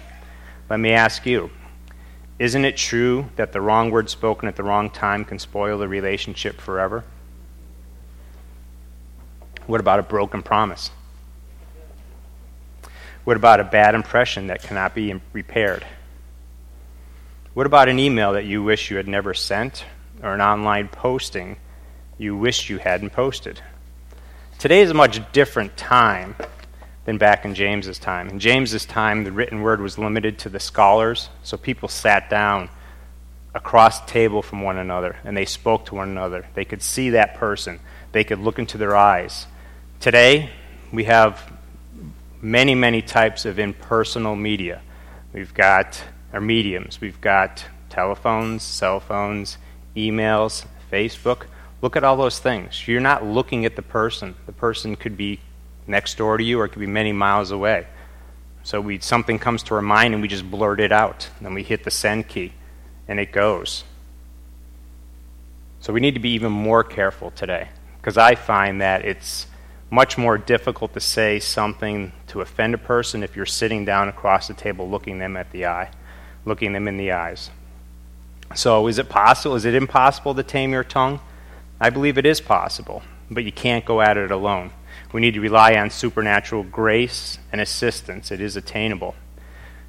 Let 0.69 0.79
me 0.79 0.91
ask 0.91 1.25
you 1.25 1.51
isn't 2.37 2.65
it 2.65 2.75
true 2.75 3.29
that 3.37 3.53
the 3.53 3.61
wrong 3.61 3.91
word 3.91 4.09
spoken 4.09 4.49
at 4.49 4.57
the 4.57 4.63
wrong 4.63 4.89
time 4.89 5.23
can 5.23 5.39
spoil 5.39 5.77
the 5.77 5.87
relationship 5.87 6.59
forever? 6.59 7.05
What 9.67 9.79
about 9.79 9.99
a 9.99 10.03
broken 10.03 10.43
promise? 10.43 10.91
What 13.23 13.37
about 13.37 13.59
a 13.59 13.63
bad 13.63 13.95
impression 13.95 14.47
that 14.47 14.61
cannot 14.61 14.93
be 14.93 15.19
repaired? 15.33 15.85
What 17.55 17.65
about 17.65 17.89
an 17.89 17.97
email 17.97 18.33
that 18.33 18.45
you 18.45 18.61
wish 18.61 18.91
you 18.91 18.97
had 18.97 19.07
never 19.07 19.33
sent 19.33 19.85
or 20.21 20.33
an 20.33 20.41
online 20.41 20.87
posting 20.87 21.57
you 22.17 22.37
wished 22.37 22.69
you 22.69 22.77
hadn't 22.77 23.11
posted? 23.11 23.61
Today 24.59 24.81
is 24.81 24.91
a 24.91 24.93
much 24.93 25.19
different 25.31 25.75
time 25.75 26.35
than 27.05 27.17
back 27.17 27.45
in 27.45 27.55
James's 27.55 27.97
time. 27.97 28.29
In 28.29 28.39
James's 28.39 28.85
time, 28.85 29.23
the 29.23 29.31
written 29.31 29.61
word 29.61 29.81
was 29.81 29.97
limited 29.97 30.39
to 30.39 30.49
the 30.49 30.59
scholars, 30.59 31.29
so 31.43 31.57
people 31.57 31.89
sat 31.89 32.29
down 32.29 32.69
across 33.55 34.01
the 34.01 34.07
table 34.07 34.41
from 34.41 34.61
one 34.61 34.77
another 34.77 35.15
and 35.23 35.35
they 35.35 35.45
spoke 35.45 35.85
to 35.85 35.95
one 35.95 36.09
another. 36.09 36.45
They 36.53 36.65
could 36.65 36.81
see 36.81 37.11
that 37.11 37.35
person, 37.35 37.79
they 38.11 38.23
could 38.23 38.39
look 38.39 38.59
into 38.59 38.77
their 38.77 38.95
eyes. 38.95 39.47
Today, 39.99 40.51
we 40.91 41.05
have 41.05 41.51
many, 42.41 42.75
many 42.75 43.01
types 43.01 43.45
of 43.45 43.57
impersonal 43.57 44.35
media. 44.35 44.81
We've 45.33 45.53
got 45.53 46.01
our 46.31 46.41
mediums, 46.41 47.01
we've 47.01 47.19
got 47.21 47.65
telephones, 47.89 48.61
cell 48.61 48.99
phones, 48.99 49.57
emails, 49.95 50.65
Facebook. 50.91 51.47
Look 51.81 51.95
at 51.95 52.03
all 52.03 52.17
those 52.17 52.39
things. 52.39 52.87
You're 52.87 53.01
not 53.01 53.25
looking 53.25 53.65
at 53.65 53.75
the 53.75 53.81
person. 53.81 54.35
The 54.45 54.51
person 54.51 54.95
could 54.95 55.17
be 55.17 55.39
next 55.87 56.17
door 56.17 56.37
to 56.37 56.43
you 56.43 56.59
or 56.59 56.65
it 56.65 56.69
could 56.69 56.79
be 56.79 56.87
many 56.87 57.11
miles 57.11 57.51
away. 57.51 57.87
So 58.63 58.81
we 58.81 58.99
something 58.99 59.39
comes 59.39 59.63
to 59.63 59.75
our 59.75 59.81
mind 59.81 60.13
and 60.13 60.21
we 60.21 60.27
just 60.27 60.49
blurt 60.49 60.79
it 60.79 60.91
out. 60.91 61.29
Then 61.41 61.53
we 61.53 61.63
hit 61.63 61.83
the 61.83 61.91
send 61.91 62.27
key 62.27 62.53
and 63.07 63.19
it 63.19 63.31
goes. 63.31 63.83
So 65.79 65.93
we 65.93 65.99
need 65.99 66.15
to 66.15 66.19
be 66.19 66.29
even 66.29 66.51
more 66.51 66.83
careful 66.83 67.31
today 67.31 67.69
because 68.01 68.17
I 68.17 68.35
find 68.35 68.81
that 68.81 69.05
it's 69.05 69.47
much 69.95 70.17
more 70.17 70.37
difficult 70.37 70.93
to 70.93 70.99
say 70.99 71.39
something 71.39 72.11
to 72.27 72.41
offend 72.41 72.73
a 72.73 72.77
person 72.77 73.23
if 73.23 73.33
you're 73.33 73.45
sitting 73.45 73.85
down 73.85 74.09
across 74.09 74.49
the 74.49 74.53
table 74.53 74.89
looking 74.89 75.19
them 75.19 75.37
at 75.37 75.49
the 75.51 75.65
eye, 75.65 75.89
looking 76.43 76.73
them 76.73 76.85
in 76.89 76.97
the 76.97 77.13
eyes. 77.13 77.49
So, 78.53 78.87
is 78.87 78.99
it 78.99 79.07
possible? 79.07 79.55
Is 79.55 79.63
it 79.63 79.73
impossible 79.73 80.35
to 80.35 80.43
tame 80.43 80.73
your 80.73 80.83
tongue? 80.83 81.21
I 81.79 81.89
believe 81.91 82.17
it 82.17 82.25
is 82.25 82.41
possible, 82.41 83.03
but 83.31 83.45
you 83.45 83.53
can't 83.53 83.85
go 83.85 84.01
at 84.01 84.17
it 84.17 84.31
alone. 84.31 84.71
We 85.13 85.21
need 85.21 85.35
to 85.35 85.39
rely 85.39 85.77
on 85.77 85.89
supernatural 85.89 86.63
grace 86.63 87.39
and 87.53 87.61
assistance. 87.61 88.31
It 88.31 88.41
is 88.41 88.57
attainable. 88.57 89.15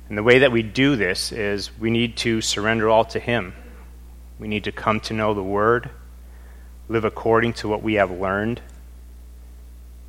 And 0.09 0.17
the 0.17 0.23
way 0.23 0.39
that 0.39 0.53
we 0.53 0.63
do 0.63 0.95
this 0.95 1.33
is 1.33 1.77
we 1.81 1.91
need 1.91 2.17
to 2.19 2.41
surrender 2.41 2.89
all 2.89 3.05
to 3.07 3.19
Him. 3.19 3.55
We 4.39 4.47
need 4.47 4.63
to 4.65 4.73
come 4.73 5.01
to 5.01 5.15
know 5.15 5.35
the 5.35 5.43
Word, 5.43 5.91
live 6.89 7.05
according 7.05 7.55
to 7.55 7.69
what 7.69 7.83
we 7.83 7.95
have 7.95 8.13
learned, 8.13 8.61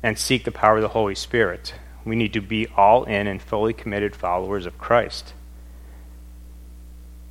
and 0.02 0.18
seek 0.18 0.44
the 0.44 0.52
power 0.52 0.76
of 0.76 0.82
the 0.82 0.88
Holy 0.88 1.14
Spirit. 1.14 1.74
We 2.04 2.16
need 2.16 2.32
to 2.32 2.40
be 2.40 2.66
all 2.76 3.04
in 3.04 3.26
and 3.26 3.42
fully 3.42 3.72
committed 3.72 4.14
followers 4.16 4.66
of 4.66 4.78
Christ. 4.78 5.34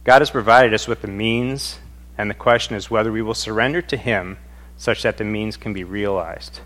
God 0.03 0.21
has 0.21 0.30
provided 0.30 0.73
us 0.73 0.88
with 0.88 1.01
the 1.01 1.08
means, 1.08 1.80
and 2.17 2.30
the 2.30 2.36
question 2.36 2.75
is 2.75 2.89
whether 2.89 3.12
we 3.12 3.21
will 3.21 3.34
surrender 3.34 3.82
to 3.82 3.97
Him 3.97 4.38
such 4.77 5.03
that 5.03 5.17
the 5.17 5.23
means 5.23 5.58
can 5.58 5.73
be 5.73 5.84
realized. 5.84 6.62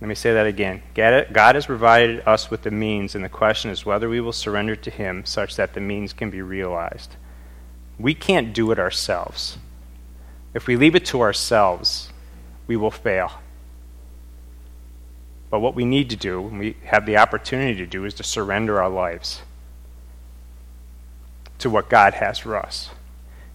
Let 0.00 0.08
me 0.08 0.14
say 0.14 0.32
that 0.32 0.46
again. 0.46 0.82
God 0.94 1.54
has 1.54 1.66
provided 1.66 2.22
us 2.26 2.50
with 2.50 2.62
the 2.62 2.70
means, 2.70 3.14
and 3.14 3.24
the 3.24 3.28
question 3.28 3.70
is 3.70 3.86
whether 3.86 4.08
we 4.08 4.20
will 4.20 4.32
surrender 4.32 4.76
to 4.76 4.90
Him 4.90 5.24
such 5.24 5.56
that 5.56 5.74
the 5.74 5.80
means 5.80 6.12
can 6.12 6.30
be 6.30 6.42
realized. 6.42 7.16
We 7.98 8.14
can't 8.14 8.52
do 8.52 8.70
it 8.70 8.78
ourselves. 8.78 9.58
If 10.54 10.66
we 10.66 10.76
leave 10.76 10.94
it 10.94 11.06
to 11.06 11.20
ourselves, 11.20 12.10
we 12.66 12.76
will 12.76 12.90
fail. 12.90 13.32
But 15.50 15.60
what 15.60 15.74
we 15.74 15.84
need 15.84 16.10
to 16.10 16.16
do, 16.16 16.46
and 16.46 16.58
we 16.58 16.76
have 16.84 17.06
the 17.06 17.16
opportunity 17.16 17.78
to 17.78 17.86
do, 17.86 18.04
is 18.04 18.14
to 18.14 18.22
surrender 18.22 18.80
our 18.82 18.90
lives 18.90 19.42
to 21.58 21.70
what 21.70 21.88
God 21.88 22.14
has 22.14 22.38
for 22.38 22.56
us. 22.56 22.90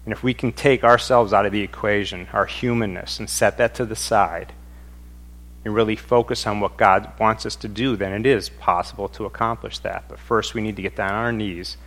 And 0.05 0.11
if 0.11 0.23
we 0.23 0.33
can 0.33 0.51
take 0.51 0.83
ourselves 0.83 1.31
out 1.31 1.45
of 1.45 1.51
the 1.51 1.61
equation, 1.61 2.27
our 2.33 2.45
humanness, 2.45 3.19
and 3.19 3.29
set 3.29 3.57
that 3.57 3.75
to 3.75 3.85
the 3.85 3.95
side, 3.95 4.53
and 5.63 5.73
really 5.73 5.95
focus 5.95 6.45
on 6.45 6.59
what 6.59 6.75
God 6.75 7.11
wants 7.19 7.45
us 7.45 7.55
to 7.57 7.69
do, 7.69 7.95
then 7.95 8.11
it 8.11 8.25
is 8.25 8.49
possible 8.49 9.07
to 9.09 9.25
accomplish 9.25 9.79
that. 9.79 10.03
But 10.09 10.19
first, 10.19 10.53
we 10.53 10.61
need 10.61 10.75
to 10.75 10.81
get 10.81 10.97
down 10.97 11.13
on 11.13 11.23
our 11.23 11.31
knees 11.31 11.77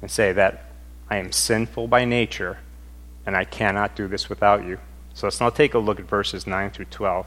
and 0.00 0.10
say 0.10 0.32
that 0.32 0.72
I 1.10 1.18
am 1.18 1.32
sinful 1.32 1.88
by 1.88 2.06
nature, 2.06 2.58
and 3.26 3.36
I 3.36 3.44
cannot 3.44 3.96
do 3.96 4.08
this 4.08 4.30
without 4.30 4.64
you. 4.64 4.78
So 5.12 5.26
let's 5.26 5.40
now 5.40 5.50
take 5.50 5.74
a 5.74 5.78
look 5.78 6.00
at 6.00 6.06
verses 6.06 6.46
9 6.46 6.70
through 6.70 6.86
12. 6.86 7.26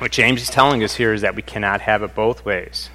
What 0.00 0.12
James 0.12 0.40
is 0.40 0.48
telling 0.48 0.82
us 0.82 0.94
here 0.94 1.12
is 1.12 1.20
that 1.20 1.34
we 1.34 1.42
cannot 1.42 1.82
have 1.82 2.02
it 2.02 2.14
both 2.14 2.42
ways. 2.42 2.88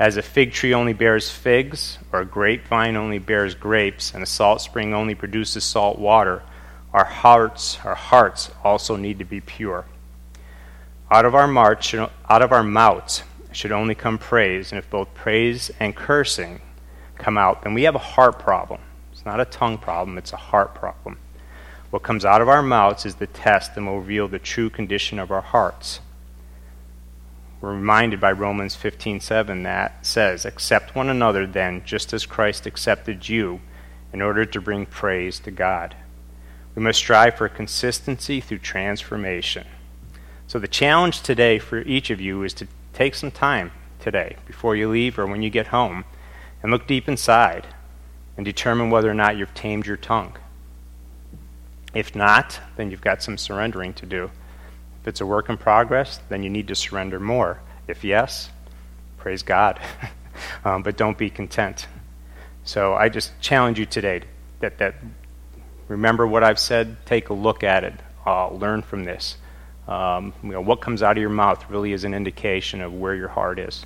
As 0.00 0.16
a 0.16 0.22
fig 0.22 0.52
tree 0.52 0.74
only 0.74 0.92
bears 0.92 1.30
figs, 1.30 2.00
or 2.10 2.22
a 2.22 2.26
grapevine 2.26 2.96
only 2.96 3.20
bears 3.20 3.54
grapes, 3.54 4.12
and 4.12 4.20
a 4.20 4.26
salt 4.26 4.60
spring 4.60 4.92
only 4.92 5.14
produces 5.14 5.62
salt 5.62 6.00
water, 6.00 6.42
our 6.92 7.04
hearts, 7.04 7.78
our 7.84 7.94
hearts 7.94 8.50
also 8.64 8.96
need 8.96 9.20
to 9.20 9.24
be 9.24 9.40
pure. 9.40 9.84
Out 11.08 11.24
of 11.24 11.36
our 11.36 11.46
march, 11.46 11.94
out 11.94 12.42
of 12.42 12.50
our 12.50 12.64
mouths 12.64 13.22
should 13.52 13.70
only 13.70 13.94
come 13.94 14.18
praise, 14.18 14.72
and 14.72 14.78
if 14.80 14.90
both 14.90 15.14
praise 15.14 15.70
and 15.78 15.94
cursing 15.94 16.60
come 17.14 17.38
out, 17.38 17.62
then 17.62 17.74
we 17.74 17.84
have 17.84 17.94
a 17.94 17.98
heart 17.98 18.40
problem. 18.40 18.80
It's 19.12 19.24
not 19.24 19.38
a 19.38 19.44
tongue 19.44 19.78
problem, 19.78 20.18
it's 20.18 20.32
a 20.32 20.36
heart 20.36 20.74
problem. 20.74 21.20
What 21.90 22.02
comes 22.02 22.24
out 22.24 22.40
of 22.40 22.48
our 22.48 22.60
mouths 22.60 23.06
is 23.06 23.14
the 23.14 23.28
test 23.28 23.76
and 23.76 23.86
will 23.86 24.00
reveal 24.00 24.26
the 24.26 24.40
true 24.40 24.68
condition 24.68 25.20
of 25.20 25.30
our 25.30 25.42
hearts. 25.42 26.00
We're 27.60 27.74
reminded 27.74 28.20
by 28.20 28.32
Romans 28.32 28.74
15:7 28.74 29.64
that 29.64 30.06
says, 30.06 30.46
"Accept 30.46 30.94
one 30.94 31.10
another 31.10 31.46
then, 31.46 31.82
just 31.84 32.14
as 32.14 32.24
Christ 32.24 32.64
accepted 32.66 33.28
you, 33.28 33.60
in 34.12 34.22
order 34.22 34.46
to 34.46 34.60
bring 34.60 34.86
praise 34.86 35.38
to 35.40 35.50
God." 35.50 35.94
We 36.74 36.82
must 36.82 36.98
strive 36.98 37.36
for 37.36 37.48
consistency 37.50 38.40
through 38.40 38.58
transformation. 38.58 39.66
So, 40.46 40.58
the 40.58 40.68
challenge 40.68 41.20
today 41.20 41.58
for 41.58 41.80
each 41.82 42.08
of 42.08 42.20
you 42.20 42.42
is 42.42 42.54
to 42.54 42.66
take 42.94 43.14
some 43.14 43.30
time 43.30 43.72
today 43.98 44.36
before 44.46 44.74
you 44.74 44.88
leave 44.88 45.18
or 45.18 45.26
when 45.26 45.42
you 45.42 45.50
get 45.50 45.66
home 45.66 46.04
and 46.62 46.72
look 46.72 46.86
deep 46.86 47.08
inside 47.08 47.66
and 48.36 48.44
determine 48.46 48.88
whether 48.88 49.10
or 49.10 49.14
not 49.14 49.36
you've 49.36 49.52
tamed 49.52 49.86
your 49.86 49.98
tongue. 49.98 50.36
If 51.92 52.14
not, 52.14 52.60
then 52.76 52.90
you've 52.90 53.00
got 53.02 53.22
some 53.22 53.36
surrendering 53.36 53.92
to 53.94 54.06
do. 54.06 54.30
If 55.02 55.08
it's 55.08 55.20
a 55.20 55.26
work 55.26 55.48
in 55.48 55.56
progress, 55.56 56.20
then 56.28 56.42
you 56.42 56.50
need 56.50 56.68
to 56.68 56.74
surrender 56.74 57.18
more. 57.18 57.60
If 57.88 58.04
yes, 58.04 58.50
praise 59.18 59.42
God. 59.42 59.80
um, 60.64 60.82
but 60.82 60.96
don't 60.96 61.16
be 61.16 61.30
content. 61.30 61.86
So 62.64 62.94
I 62.94 63.08
just 63.08 63.32
challenge 63.40 63.78
you 63.78 63.86
today 63.86 64.22
that, 64.60 64.78
that 64.78 64.94
remember 65.88 66.26
what 66.26 66.44
I've 66.44 66.58
said, 66.58 67.04
take 67.06 67.30
a 67.30 67.34
look 67.34 67.64
at 67.64 67.84
it, 67.84 67.94
uh, 68.26 68.50
learn 68.50 68.82
from 68.82 69.04
this. 69.04 69.36
Um, 69.88 70.32
you 70.42 70.50
know, 70.50 70.60
what 70.60 70.80
comes 70.80 71.02
out 71.02 71.16
of 71.16 71.20
your 71.20 71.30
mouth 71.30 71.68
really 71.68 71.92
is 71.92 72.04
an 72.04 72.14
indication 72.14 72.80
of 72.80 72.94
where 72.94 73.14
your 73.14 73.28
heart 73.28 73.58
is. 73.58 73.84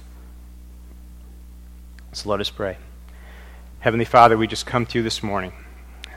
So 2.13 2.29
let 2.29 2.41
us 2.41 2.51
pray. 2.51 2.77
Heavenly 3.81 4.05
Father, 4.05 4.37
we 4.37 4.47
just 4.47 4.67
come 4.67 4.87
to 4.87 4.99
you 4.99 5.03
this 5.03 5.23
morning, 5.23 5.53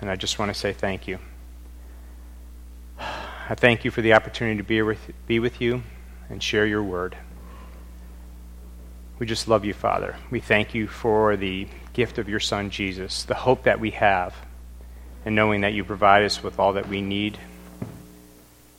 and 0.01 0.09
I 0.09 0.15
just 0.15 0.39
want 0.39 0.53
to 0.53 0.59
say 0.59 0.73
thank 0.73 1.07
you. 1.07 1.19
I 3.49 3.55
thank 3.55 3.85
you 3.85 3.91
for 3.91 4.01
the 4.01 4.13
opportunity 4.13 4.57
to 4.57 4.63
be 4.63 4.81
with, 4.81 4.99
be 5.25 5.39
with 5.39 5.61
you 5.61 5.81
and 6.29 6.43
share 6.43 6.65
your 6.65 6.83
word. 6.83 7.15
We 9.19 9.25
just 9.25 9.47
love 9.47 9.63
you, 9.63 9.73
Father. 9.73 10.17
We 10.29 10.41
thank 10.41 10.75
you 10.75 10.87
for 10.87 11.37
the 11.37 11.67
gift 11.93 12.17
of 12.17 12.27
your 12.27 12.41
Son, 12.41 12.69
Jesus, 12.69 13.23
the 13.23 13.35
hope 13.35 13.63
that 13.63 13.79
we 13.79 13.91
have, 13.91 14.35
and 15.23 15.33
knowing 15.33 15.61
that 15.61 15.73
you 15.73 15.85
provide 15.85 16.23
us 16.23 16.43
with 16.43 16.59
all 16.59 16.73
that 16.73 16.89
we 16.89 17.01
need 17.01 17.39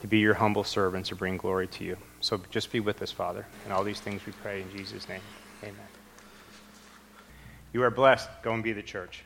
to 0.01 0.07
be 0.07 0.19
your 0.19 0.35
humble 0.35 0.63
servants 0.63 1.09
to 1.09 1.15
bring 1.15 1.37
glory 1.37 1.67
to 1.67 1.83
you. 1.83 1.97
So 2.21 2.39
just 2.51 2.71
be 2.71 2.79
with 2.79 3.01
us, 3.01 3.11
Father. 3.11 3.47
And 3.63 3.73
all 3.73 3.83
these 3.83 3.99
things 3.99 4.23
we 4.25 4.33
pray 4.33 4.61
in 4.61 4.71
Jesus' 4.71 5.09
name. 5.09 5.21
Amen. 5.63 5.75
You 7.73 7.81
are 7.83 7.91
blessed. 7.91 8.29
Go 8.43 8.53
and 8.53 8.63
be 8.63 8.71
the 8.71 8.83
church. 8.83 9.23